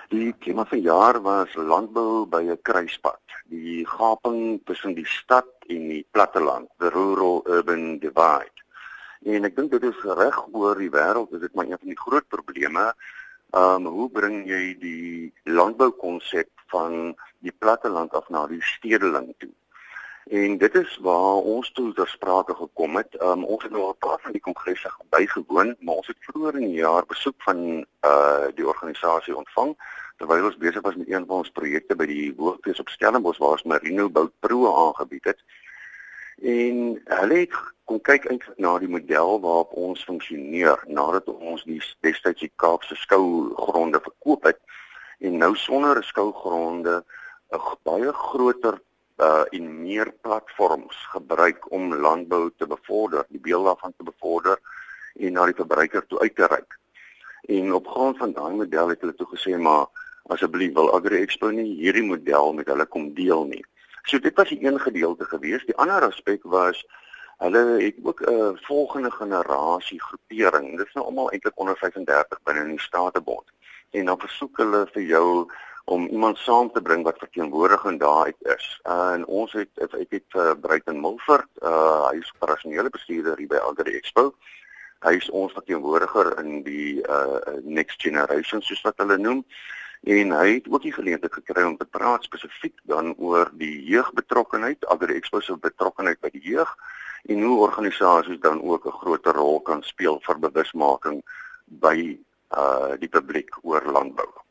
Die 0.09 0.33
tema 0.39 0.65
vir 0.69 0.79
jaar 0.85 1.17
was 1.21 1.53
landbou 1.55 2.25
by 2.29 2.43
'n 2.43 2.61
kruispunt. 2.61 3.27
Die 3.49 3.85
gaping 3.85 4.61
tussen 4.65 4.93
die 4.95 5.05
stad 5.05 5.49
en 5.67 5.88
die 5.89 6.05
platteland, 6.11 6.69
the 6.77 6.89
rural 6.89 7.43
urban 7.47 7.99
divide. 7.99 8.55
En 9.25 9.45
ek 9.45 9.55
dink 9.55 9.71
dit 9.71 9.83
is 9.83 10.03
reg 10.03 10.38
oor 10.53 10.75
die 10.77 10.91
wêreld, 10.93 11.31
dit 11.31 11.41
is 11.41 11.53
maar 11.53 11.65
een 11.65 11.81
van 11.81 11.91
die 11.93 12.03
groot 12.05 12.27
probleme. 12.27 12.93
Ehm 13.51 13.85
um, 13.85 13.93
hoe 13.97 14.09
bring 14.09 14.45
jy 14.47 14.75
die 14.79 15.33
landboukonsep 15.43 16.49
van 16.73 17.15
die 17.39 17.53
platteland 17.63 18.13
af 18.13 18.29
na 18.29 18.47
die 18.47 18.61
stedeling 18.61 19.33
toe? 19.38 19.54
En 20.25 20.57
dit 20.57 20.75
is 20.75 20.97
waar 21.01 21.35
ons 21.53 21.71
toe 21.71 21.93
ter 21.93 22.07
sprake 22.07 22.55
gekom 22.55 22.95
het. 22.95 23.21
Um, 23.21 23.43
ons 23.43 23.63
het 23.63 23.71
nou 23.71 23.89
'n 23.89 23.97
paar 23.97 24.19
van 24.21 24.31
die 24.31 24.41
kongresse 24.41 24.89
bygewoon, 25.09 25.75
maar 25.79 25.95
ons 25.95 26.07
het 26.07 26.17
vroeër 26.19 26.55
in 26.55 26.67
die 26.67 26.81
jaar 26.81 27.05
besoek 27.05 27.35
van 27.38 27.85
uh 28.01 28.47
die 28.55 28.67
organisasie 28.67 29.35
ontvang 29.35 29.75
terwyl 30.17 30.45
ons 30.45 30.57
besig 30.57 30.81
was 30.81 30.95
met 30.95 31.09
een 31.09 31.25
van 31.25 31.38
ons 31.38 31.51
projekte 31.51 31.95
by 31.95 32.05
die 32.05 32.33
Hoogtees 32.38 32.79
op 32.79 32.89
Stellenbosch 32.89 33.38
waar 33.38 33.57
ons 33.57 33.63
Marino 33.63 34.09
Bout 34.09 34.31
Pro 34.39 34.88
aangebied 34.88 35.23
het. 35.23 35.39
En 36.41 37.01
hulle 37.03 37.38
het 37.38 37.53
kom 37.83 38.01
kyk 38.01 38.25
eintlik 38.25 38.57
na 38.57 38.77
die 38.79 38.89
model 38.89 39.39
waarop 39.41 39.73
ons 39.73 40.03
funksioneer 40.03 40.81
nadat 40.88 41.27
ons 41.27 41.63
die 41.63 41.81
destyds 42.01 42.41
die 42.41 42.51
Kaapse 42.55 42.95
skougronde 42.95 44.01
verkoop 44.01 44.43
het 44.43 44.59
en 45.19 45.38
nou 45.38 45.55
sonder 45.55 46.03
skougronde 46.03 47.03
'n 47.53 47.61
baie 47.83 48.11
groter 48.13 48.81
uh 49.17 49.43
en 49.49 49.82
meer 49.82 50.13
platforms 50.21 50.95
gebruik 51.12 51.71
om 51.71 51.95
landbou 51.95 52.51
te 52.58 52.67
bevorder, 52.67 53.25
die 53.30 53.39
beeld 53.39 53.65
daarvan 53.65 53.93
te 53.97 54.04
bevorder 54.04 54.60
en 55.13 55.34
na 55.34 55.45
die 55.45 55.56
verbruiker 55.56 56.06
toe 56.08 56.19
uit 56.19 56.36
te 56.36 56.45
reik. 56.45 56.80
En 57.41 57.73
op 57.73 57.88
grond 57.88 58.17
van 58.17 58.34
daai 58.34 58.54
model 58.54 58.88
het 58.88 59.01
hulle 59.01 59.15
toe 59.15 59.28
gesê 59.36 59.58
maar 59.58 59.88
asseblief 60.34 60.73
wil 60.73 60.91
Agri 60.97 61.21
Expo 61.21 61.49
nie 61.49 61.75
hierdie 61.80 62.04
model 62.04 62.54
met 62.54 62.67
hulle 62.67 62.86
kom 62.86 63.13
deel 63.13 63.45
nie. 63.45 63.63
So 64.04 64.19
dit 64.19 64.36
was 64.36 64.49
die 64.49 64.63
een 64.65 64.80
gedeelte 64.80 65.25
gewees. 65.25 65.65
Die 65.65 65.78
ander 65.78 66.06
aspek 66.06 66.43
was 66.43 66.86
hulle 67.38 67.63
het 67.82 67.95
ook 68.04 68.21
'n 68.21 68.34
uh, 68.34 68.49
volgende 68.67 69.12
generasie 69.12 70.01
groepering. 70.01 70.78
Dit 70.78 70.88
is 70.88 70.93
nou 70.93 71.06
almal 71.06 71.32
eintlik 71.32 71.60
onder 71.60 71.78
35 71.78 72.39
binne 72.43 72.62
in 72.62 72.75
die 72.75 72.80
Statebond. 72.80 73.47
En 73.91 74.06
dan 74.06 74.19
versoek 74.19 74.58
hulle 74.58 74.88
vir 74.93 75.01
jou 75.01 75.51
om 75.86 76.08
iemand 76.08 76.38
saam 76.38 76.71
te 76.71 76.82
bring 76.82 77.04
wat 77.04 77.17
verteenwoordigend 77.17 78.00
daar 78.00 78.26
uit 78.26 78.41
is. 78.58 78.80
Uh, 78.84 79.12
en 79.13 79.26
ons 79.26 79.52
het 79.54 79.69
ek 79.86 80.10
het 80.10 80.38
uh, 80.38 80.52
Bruiten 80.62 81.00
Mulford, 81.02 81.50
uh, 81.62 82.10
hy 82.10 82.17
is 82.17 82.32
operasionele 82.38 82.89
bestuurder 82.89 83.38
hier 83.38 83.52
by 83.52 83.62
Agri 83.62 83.93
Expo. 84.00 84.32
Hy 85.06 85.13
is 85.19 85.30
ons 85.30 85.54
verteenwoordiger 85.54 86.32
in 86.41 86.63
die 86.65 87.02
uh, 87.06 87.60
next 87.62 88.02
generation 88.02 88.63
soos 88.65 88.82
wat 88.88 88.98
hulle 89.04 89.17
noem 89.21 89.43
en 90.06 90.32
hy 90.38 90.48
het 90.58 90.67
ook 90.69 90.84
die 90.86 90.93
geleentheid 90.93 91.34
gekry 91.34 91.63
om 91.65 91.78
te 91.78 91.88
praat 91.89 92.26
spesifiek 92.26 92.76
dan 92.89 93.15
oor 93.17 93.50
die 93.58 93.86
jeugbetrokkenheid, 93.89 94.86
Agri 94.93 95.17
Expo 95.17 95.41
se 95.41 95.58
betrokkenheid 95.58 96.21
by 96.21 96.30
die 96.34 96.43
jeug 96.45 96.69
en 97.30 97.41
hoe 97.41 97.58
organisasies 97.65 98.41
dan 98.41 98.62
ook 98.62 98.86
'n 98.86 98.98
groter 99.02 99.34
rol 99.34 99.62
kan 99.62 99.84
speel 99.84 100.19
vir 100.26 100.39
bewusmaking 100.39 101.21
by 101.65 102.17
uh 102.54 102.93
die 103.02 103.10
publiek 103.10 103.50
oor 103.62 103.82
landbou. 103.86 104.44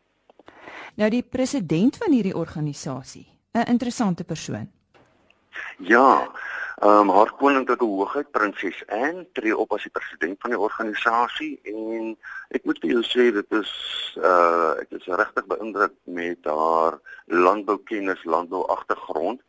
Nou 0.95 1.09
die 1.11 1.25
president 1.27 1.97
van 1.99 2.13
hierdie 2.15 2.37
organisasie, 2.39 3.27
'n 3.53 3.67
interessante 3.67 4.25
persoon. 4.25 4.71
Ja, 5.79 6.31
ehm 6.75 7.09
um, 7.09 7.09
haar 7.09 7.33
koninklike 7.33 7.85
hoogheid 7.85 8.31
prinses 8.31 8.83
Anne 8.87 9.27
tree 9.33 9.57
op 9.57 9.73
as 9.73 9.83
die 9.83 9.91
president 9.91 10.41
van 10.41 10.51
die 10.51 10.59
organisasie 10.59 11.61
en 11.63 12.17
ek 12.49 12.65
moet 12.65 12.79
vir 12.79 12.91
jou 12.91 13.03
sê 13.03 13.33
dit 13.35 13.53
is 13.53 13.73
uh 14.17 14.75
ek 14.83 14.91
is 14.91 15.07
regtig 15.07 15.47
beïndruk 15.47 15.95
met 16.05 16.39
haar 16.45 16.99
landboukennis, 17.27 18.25
landbou 18.25 18.67
agtergrond 18.67 19.41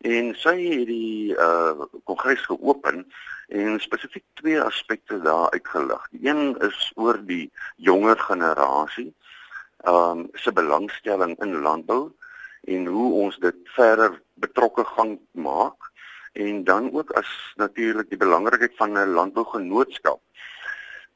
en 0.00 0.34
sy 0.34 0.56
het 0.58 0.86
die 0.86 1.34
uh 1.34 1.86
kongres 2.04 2.46
geopen 2.50 3.06
en 3.48 3.80
spesifiek 3.80 4.24
twee 4.34 4.60
aspekte 4.62 5.20
daar 5.22 5.50
uitgelig. 5.50 6.06
Die 6.10 6.28
een 6.28 6.58
is 6.58 6.92
oor 6.94 7.18
die 7.26 7.50
jonger 7.76 8.18
generasie 8.18 9.14
um, 9.84 10.28
se 10.34 10.52
belangstelling 10.52 11.36
in 11.42 11.60
landbou 11.60 12.12
en 12.64 12.86
hoe 12.86 13.12
ons 13.12 13.38
dit 13.38 13.56
verder 13.76 14.22
betrokke 14.34 14.84
gaan 14.84 15.18
maak 15.32 15.90
en 16.32 16.64
dan 16.64 16.92
ook 16.92 17.10
as 17.10 17.28
natuurlik 17.56 18.08
die 18.08 18.20
belangrikheid 18.20 18.76
van 18.76 18.98
'n 18.98 19.12
landbougenootskap 19.12 20.20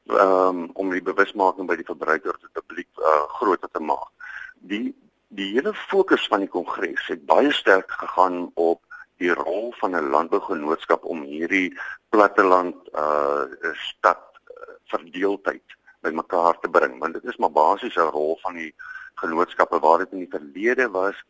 um, 0.05 0.69
om 0.73 0.89
die 0.89 1.01
bewusmaking 1.01 1.67
by 1.67 1.75
die 1.75 1.87
verbruiker 1.87 2.37
te 2.39 2.49
publiek 2.53 2.89
uh, 2.99 3.23
groter 3.39 3.69
te 3.71 3.79
maak. 3.79 4.11
Die 4.59 4.95
die 5.27 5.51
hele 5.53 5.73
fokus 5.73 6.27
van 6.31 6.45
die 6.45 6.51
kongres 6.51 7.07
het 7.07 7.25
baie 7.25 7.51
sterk 7.51 7.91
gegaan 7.91 8.51
op 8.53 8.81
die 9.17 9.33
rol 9.33 9.73
van 9.79 9.95
'n 9.95 10.09
landbougenootskap 10.09 11.03
om 11.03 11.21
hierdie 11.21 11.77
platteland 12.09 12.75
uh 12.93 13.43
stad 13.73 14.23
uh, 14.49 14.75
verdeeldheid 14.85 15.63
bymekaar 16.05 16.59
te 16.61 16.69
bring 16.69 16.99
want 16.99 17.17
dit 17.17 17.31
is 17.31 17.37
maar 17.41 17.51
basies 17.51 17.97
'n 17.97 18.13
rol 18.17 18.37
van 18.41 18.53
die 18.61 18.73
genootskappe. 19.21 19.79
Waar 19.79 20.03
dit 20.03 20.11
in 20.11 20.23
die 20.25 20.35
verlede 20.37 20.89
was 20.89 21.23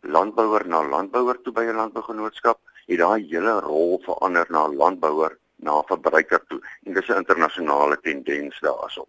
landbouer 0.00 0.66
na 0.66 0.82
landbouer 0.82 1.40
toe 1.42 1.52
by 1.52 1.64
'n 1.64 1.80
landbougenootskap 1.80 2.58
het 2.86 2.98
daai 2.98 3.22
hele 3.30 3.60
rol 3.60 4.00
verander 4.04 4.46
na 4.48 4.66
landbouer 4.68 5.38
na 5.56 5.82
verbruiker 5.86 6.42
toe. 6.48 6.60
En 6.84 6.94
dis 6.94 7.08
'n 7.08 7.22
internasionale 7.22 8.00
tendens 8.00 8.60
daarso. 8.60 9.06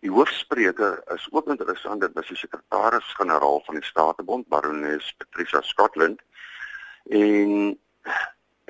Die 0.00 0.10
hoofspreker 0.10 1.02
is 1.14 1.28
ook 1.30 1.46
interessant 1.48 2.00
dit 2.00 2.12
was 2.12 2.26
die 2.26 2.36
sekretaris-generaal 2.36 3.60
van 3.64 3.74
die 3.74 3.84
Statebond 3.84 4.48
Baroness 4.48 5.14
Patricia 5.18 5.60
Scotland. 5.60 6.20
En 7.04 7.78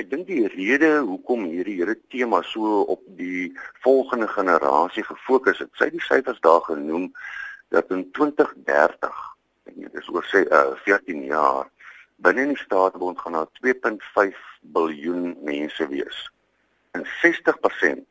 Ek 0.01 0.09
dink 0.09 0.25
die 0.27 0.47
rede 0.55 1.03
hoekom 1.05 1.45
hierdie 1.51 1.77
hele 1.83 1.95
tema 2.09 2.41
so 2.49 2.81
op 2.95 3.03
die 3.19 3.51
volgende 3.85 4.29
generasie 4.29 5.05
gefokus 5.05 5.61
het, 5.61 5.69
sy 5.77 5.91
die 5.93 6.01
syfers 6.01 6.41
daar 6.41 6.63
genoem 6.65 7.11
dat 7.75 7.93
in 7.93 8.07
2030, 8.17 9.19
ek 9.69 9.77
weet 9.77 9.99
dis 9.99 10.09
oor 10.09 10.25
sê 10.31 10.47
uh, 10.49 10.73
14 10.87 11.27
jaar, 11.29 11.69
binne 12.25 12.49
die 12.55 12.61
Staatsbond 12.63 13.21
gaan 13.21 13.37
daar 13.37 13.53
2.5 13.61 14.41
biljoen 14.73 15.37
mense 15.45 15.89
wees. 15.93 16.25
En 16.97 17.05
60% 17.21 18.03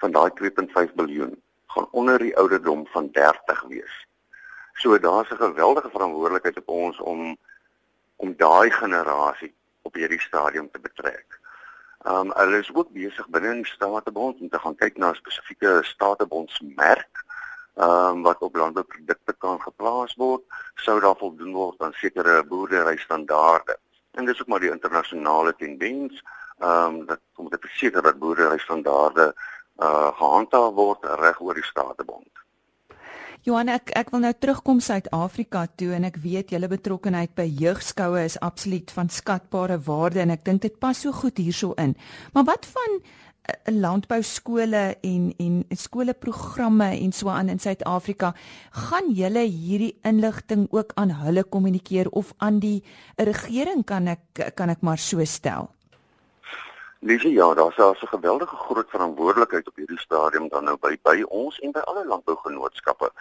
van 0.00 0.16
daai 0.16 0.30
2.5 0.40 0.96
biljoen 0.96 1.36
gaan 1.76 1.88
onder 1.92 2.18
die 2.18 2.36
ouderdom 2.40 2.86
van 2.96 3.12
30 3.12 3.64
wees. 3.68 3.94
So 4.80 4.96
daar's 4.98 5.28
'n 5.30 5.36
geweldige 5.36 5.90
verantwoordelikheid 5.92 6.64
op 6.64 6.68
ons 6.68 7.00
om 7.00 7.36
om 8.16 8.36
daai 8.36 8.70
generasie 8.70 9.52
op 9.82 9.94
hierdie 9.94 10.20
stadium 10.20 10.70
te 10.70 10.80
betrek. 10.80 11.38
Um 12.08 12.32
hulle 12.32 12.58
is 12.58 12.70
ook 12.74 12.92
besig 12.92 13.28
binne 13.28 13.54
in 13.54 13.64
Statebond 13.64 14.40
om 14.40 14.48
te 14.48 14.58
gaan 14.58 14.76
kyk 14.76 14.96
na 14.96 15.10
'n 15.10 15.20
spesifieke 15.20 15.80
Statebondsmerk 15.84 17.24
um 17.76 18.22
wat 18.22 18.40
op 18.40 18.56
landbouprodukte 18.56 19.34
kan 19.38 19.60
geplaas 19.60 20.14
word, 20.14 20.42
sou 20.74 21.00
daar 21.00 21.16
voldoen 21.16 21.52
word 21.52 21.80
aan 21.80 21.92
sekere 21.92 22.44
boerderystandaarde. 22.44 23.78
En 24.10 24.24
dis 24.24 24.40
ook 24.40 24.48
maar 24.48 24.60
die 24.60 24.72
internasionale 24.72 25.54
tendens 25.56 26.22
um 26.58 27.06
dat 27.06 27.20
om 27.36 27.48
te 27.48 27.58
verseker 27.60 28.02
dat 28.02 28.18
boerderystandaarde 28.18 29.34
uh 29.78 30.10
gehandhaaf 30.16 30.72
word 30.74 31.04
reg 31.04 31.40
oor 31.40 31.54
die 31.54 31.64
Statebond. 31.64 32.29
Johan 33.40 33.70
ek 33.72 33.88
ek 33.96 34.10
wil 34.12 34.20
nou 34.20 34.34
terugkom 34.36 34.82
Suid-Afrika 34.84 35.62
toe 35.80 35.94
en 35.96 36.04
ek 36.04 36.18
weet 36.20 36.50
julle 36.52 36.68
betrokkeheid 36.68 37.32
by 37.38 37.46
jeugskoue 37.48 38.20
is 38.28 38.36
absoluut 38.44 38.92
van 38.92 39.08
skatbare 39.08 39.78
waarde 39.86 40.20
en 40.20 40.34
ek 40.34 40.44
dink 40.44 40.60
dit 40.66 40.76
pas 40.76 40.92
so 40.92 41.08
goed 41.16 41.40
hierso 41.40 41.72
in. 41.80 41.94
Maar 42.36 42.44
wat 42.50 42.68
van 42.68 42.98
uh, 43.00 43.56
landbou 43.72 44.20
skole 44.28 44.84
en 45.00 45.32
en 45.40 45.56
skoolprogramme 45.72 46.90
en 46.98 47.16
so 47.16 47.32
aan 47.32 47.48
in 47.48 47.64
Suid-Afrika 47.64 48.34
gaan 48.90 49.08
julle 49.16 49.46
hierdie 49.48 49.94
inligting 50.04 50.68
ook 50.68 50.92
aan 51.00 51.16
hulle 51.24 51.48
kommunikeer 51.48 52.12
of 52.12 52.34
aan 52.44 52.60
die 52.60 52.82
regering 53.16 53.86
kan 53.88 54.18
ek 54.18 54.52
kan 54.52 54.68
ek 54.68 54.84
maar 54.84 55.00
so 55.00 55.24
stel 55.24 55.72
Lesie 57.02 57.32
ja, 57.32 57.54
daar's 57.54 57.76
daar's 57.76 58.02
'n 58.02 58.06
geweldige 58.06 58.56
groot 58.56 58.90
verantwoordelikheid 58.90 59.68
op 59.68 59.76
hierdie 59.76 59.98
stadium 59.98 60.48
dan 60.48 60.64
nou 60.64 60.76
by 60.80 60.98
by 61.02 61.22
ons 61.28 61.58
en 61.58 61.72
by 61.72 61.78
alle 61.78 62.06
landbougenootskappe. 62.06 63.12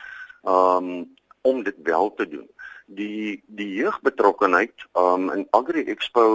Um 0.44 1.16
om 1.42 1.64
dit 1.64 1.76
wel 1.84 2.14
te 2.14 2.28
doen. 2.28 2.50
Die 2.86 3.44
die 3.46 3.74
jeugbetrokkenheid 3.74 4.88
um 4.94 5.30
in 5.30 5.48
Agri 5.50 5.84
Expo 5.84 6.26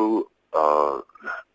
uh 0.53 0.99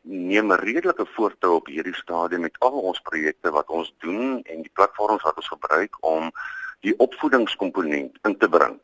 neem 0.01 0.51
'n 0.51 0.59
redelike 0.59 1.05
voortou 1.05 1.53
op 1.55 1.65
hierdie 1.65 1.95
stadium 1.95 2.41
met 2.41 2.59
al 2.59 2.71
ons 2.71 3.01
projekte 3.01 3.51
wat 3.51 3.69
ons 3.69 3.93
doen 3.97 4.41
en 4.43 4.61
die 4.61 4.71
platforms 4.73 5.23
wat 5.23 5.35
ons 5.35 5.47
gebruik 5.47 5.97
om 5.99 6.31
die 6.79 6.97
opvoedingskomponent 6.97 8.17
in 8.21 8.37
te 8.37 8.49
bring 8.49 8.79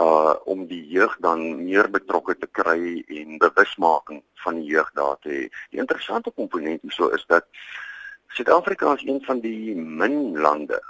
uh 0.00 0.34
om 0.44 0.66
die 0.66 0.82
jeug 0.88 1.16
dan 1.20 1.64
meer 1.64 1.90
betrokke 1.90 2.36
te 2.38 2.48
kry 2.58 3.04
en 3.20 3.38
bewusmaking 3.38 4.22
van 4.44 4.60
die 4.60 4.70
jeug 4.72 4.90
daar 4.94 5.18
te 5.20 5.28
hê. 5.28 5.42
Die 5.70 5.80
interessante 5.82 6.30
komponent 6.30 6.82
hierso 6.82 7.10
is 7.16 7.24
dat 7.28 7.46
Suid-Afrika 8.32 8.94
is 8.94 9.04
een 9.06 9.20
van 9.26 9.40
die 9.40 9.74
min 9.76 10.38
lande 10.38 10.80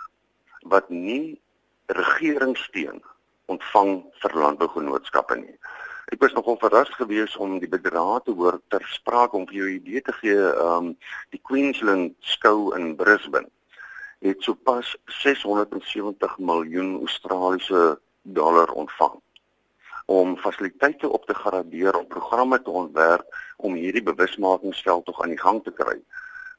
wat 0.69 0.91
nie 0.91 1.41
regeringssteun 1.87 3.03
ontvang 3.51 3.95
vir 4.23 4.37
landbougenootskappe 4.45 5.39
nie. 5.41 5.57
Ek 6.11 6.21
was 6.23 6.35
nogal 6.35 6.59
verras 6.61 6.91
geweest 6.99 7.39
om 7.39 7.59
die 7.63 7.71
bedrae 7.71 8.21
te 8.27 8.35
hoor 8.35 8.61
ter 8.69 8.85
sprake 8.95 9.37
om 9.39 9.47
vir 9.49 9.63
jou 9.63 9.71
idee 9.73 10.03
te 10.03 10.15
gee, 10.21 10.51
um 10.59 10.93
die 11.35 11.41
Queensland 11.43 12.15
skou 12.21 12.75
in 12.79 12.95
Brisbane 12.99 13.51
het 14.21 14.43
sopas 14.45 14.93
670 15.23 16.39
miljoen 16.39 16.99
Australiese 16.99 17.99
dollar 18.23 18.73
ontvang 18.73 19.21
om 20.11 20.37
fasiliteite 20.37 21.09
op 21.09 21.27
te 21.27 21.35
gradeer 21.35 21.99
om 21.99 22.07
programme 22.07 22.63
te 22.63 22.71
ontwerp 22.71 23.37
om 23.57 23.75
hierdie 23.75 24.03
bewusmakingsveld 24.03 25.05
tog 25.05 25.23
aan 25.23 25.35
die 25.35 25.39
gang 25.39 25.63
te 25.65 25.71
kry. 25.71 25.99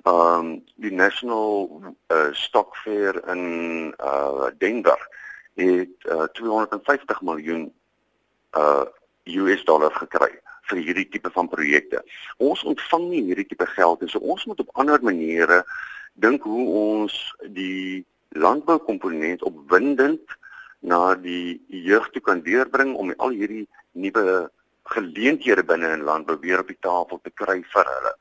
Um 0.08 0.64
die 0.76 0.94
National 0.94 1.68
uh, 2.08 2.32
Stock 2.32 2.76
Fair 2.76 3.20
in 3.30 3.44
uh 4.00 4.48
Denver 4.58 5.08
het 5.60 6.08
uh, 6.08 6.24
250 6.34 7.22
miljoen 7.22 7.74
uh 8.58 8.86
US 9.26 9.64
dollar 9.64 9.92
gekry 9.92 10.32
vir 10.72 10.80
hierdie 10.86 11.10
tipe 11.10 11.30
van 11.36 11.50
projekte. 11.52 12.02
Ons 12.38 12.64
ontvang 12.64 13.10
nie 13.10 13.24
hierdie 13.28 13.46
tipe 13.52 13.68
geld 13.76 14.02
nie, 14.02 14.10
so 14.10 14.24
ons 14.24 14.46
moet 14.48 14.60
op 14.64 14.72
ander 14.80 15.04
maniere 15.04 15.64
dink 16.14 16.44
hoe 16.48 16.68
ons 16.82 17.18
die 17.56 18.06
landboukomponent 18.40 19.44
opwindend 19.44 20.38
na 20.82 21.16
die 21.16 21.62
jeug 21.68 22.10
toe 22.12 22.22
kan 22.22 22.42
deurbring 22.42 22.96
om 22.96 23.14
al 23.18 23.36
hierdie 23.38 23.68
nuwe 23.92 24.50
geleenthede 24.94 25.64
binne 25.64 25.92
in 25.94 26.06
landbou 26.08 26.38
weer 26.42 26.60
op 26.60 26.72
die 26.72 26.80
tafel 26.82 27.20
te 27.22 27.32
kry 27.42 27.60
vir 27.74 27.90
hulle. 27.96 28.14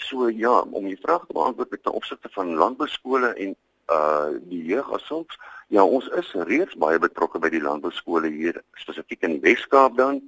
So 0.00 0.28
ja, 0.28 0.60
om 0.60 0.88
die 0.88 0.98
vraag 1.02 1.26
te 1.26 1.36
beantwoord 1.36 1.70
met 1.70 1.86
opsigte 1.86 2.30
van 2.34 2.54
landbouskole 2.54 3.34
en 3.34 3.54
uh 3.90 4.30
die 4.50 4.62
jeug 4.64 4.92
asoms, 4.94 5.38
ja, 5.68 5.84
ons 5.84 6.06
is 6.18 6.30
reeds 6.46 6.76
baie 6.78 6.98
betrokke 6.98 7.38
by 7.42 7.50
die 7.50 7.62
landbouskole 7.62 8.30
hier 8.30 8.60
spesifiek 8.78 9.26
in 9.26 9.38
die 9.38 9.44
Wes-Kaap 9.46 9.96
dan 9.98 10.20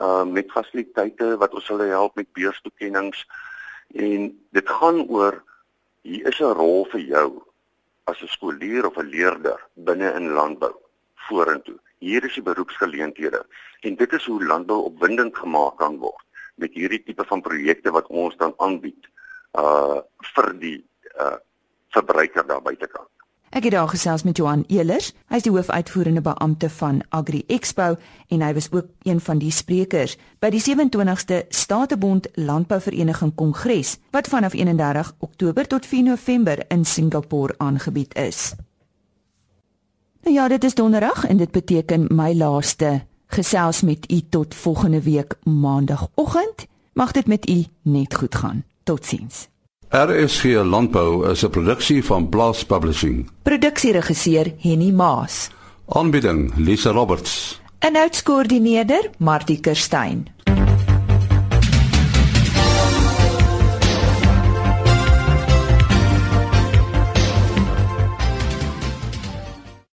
uh 0.00 0.24
met 0.24 0.50
fasiliteite 0.54 1.36
wat 1.42 1.54
ons 1.54 1.70
hulle 1.70 1.90
help 1.90 2.18
met 2.18 2.30
beurstoekennings 2.38 3.24
en 3.94 4.30
dit 4.56 4.68
gaan 4.80 5.02
oor 5.06 5.42
hier 6.02 6.26
is 6.26 6.40
'n 6.40 6.54
rol 6.58 6.86
vir 6.92 7.00
jou 7.00 7.28
as 8.06 8.22
'n 8.22 8.34
skoolier 8.36 8.86
of 8.86 8.98
'n 8.98 9.10
leerder 9.10 9.58
binne 9.74 10.14
in 10.14 10.32
landbou 10.32 10.74
vorentoe. 11.30 11.78
Hier 12.00 12.24
is 12.26 12.36
die 12.38 12.44
beroepsgeleenthede 12.44 13.44
en 13.86 13.96
dit 13.96 14.18
is 14.18 14.26
hoe 14.26 14.40
landbou 14.44 14.82
opwindend 14.90 15.36
gemaak 15.36 15.78
kan 15.80 15.98
word 16.02 16.26
met 16.60 16.74
hierdie 16.76 17.02
tipe 17.04 17.24
van 17.28 17.44
projekte 17.44 17.92
wat 17.96 18.10
ons 18.22 18.36
dan 18.42 18.54
aanbied 18.58 19.08
uh 19.58 20.02
vir 20.34 20.52
die 20.60 20.78
uh 21.16 21.38
verbruiker 21.90 22.46
daar 22.46 22.62
buitekant. 22.62 23.08
Ek 23.50 23.64
het 23.66 23.74
daar 23.74 23.88
gesels 23.90 24.22
met 24.22 24.38
Johan 24.38 24.62
Elers. 24.70 25.08
Hy 25.26 25.40
is 25.40 25.42
die 25.42 25.50
hoofuitvoerende 25.50 26.22
beampte 26.22 26.68
van 26.70 27.00
Agri 27.08 27.40
Expo 27.50 27.96
en 28.30 28.44
hy 28.46 28.52
was 28.54 28.70
ook 28.70 28.92
een 29.02 29.18
van 29.20 29.42
die 29.42 29.50
sprekers 29.50 30.14
by 30.38 30.52
die 30.54 30.62
27ste 30.62 31.42
Statebond 31.48 32.30
Landbouvereniging 32.38 33.34
Kongres 33.34 33.96
wat 34.14 34.30
vanaf 34.30 34.54
31 34.54 35.14
Oktober 35.18 35.66
tot 35.66 35.86
4 35.86 36.12
November 36.12 36.62
in 36.68 36.84
Singapore 36.84 37.58
aangebied 37.58 38.14
is. 38.14 38.54
Nou 40.22 40.34
ja, 40.34 40.48
dit 40.48 40.64
is 40.64 40.74
donderdag 40.74 41.24
en 41.26 41.36
dit 41.36 41.50
beteken 41.50 42.06
my 42.08 42.34
laaste 42.34 43.02
gesels 43.26 43.80
met 43.80 44.12
u 44.12 44.20
tot 44.28 44.54
volgende 44.54 45.02
week 45.02 45.34
maandagooggend. 45.42 46.66
Mag 46.92 47.12
dit 47.12 47.26
met 47.26 47.48
u 47.48 47.64
net 47.82 48.14
goed 48.14 48.34
gaan. 48.34 48.64
Totsiens. 48.82 49.48
RSG 49.88 50.44
Landbou 50.44 51.30
is 51.30 51.44
'n 51.44 51.50
produksie 51.50 52.04
van 52.04 52.28
Blast 52.28 52.66
Publishing. 52.66 53.30
Produksieregisseur 53.42 54.54
Henny 54.58 54.90
Maas. 54.90 55.50
Aanbieding 55.88 56.52
Lisa 56.56 56.90
Roberts. 56.90 57.60
En 57.78 57.96
uitskoördineerder 57.96 59.10
Martie 59.18 59.60
Kerstyn. 59.60 60.26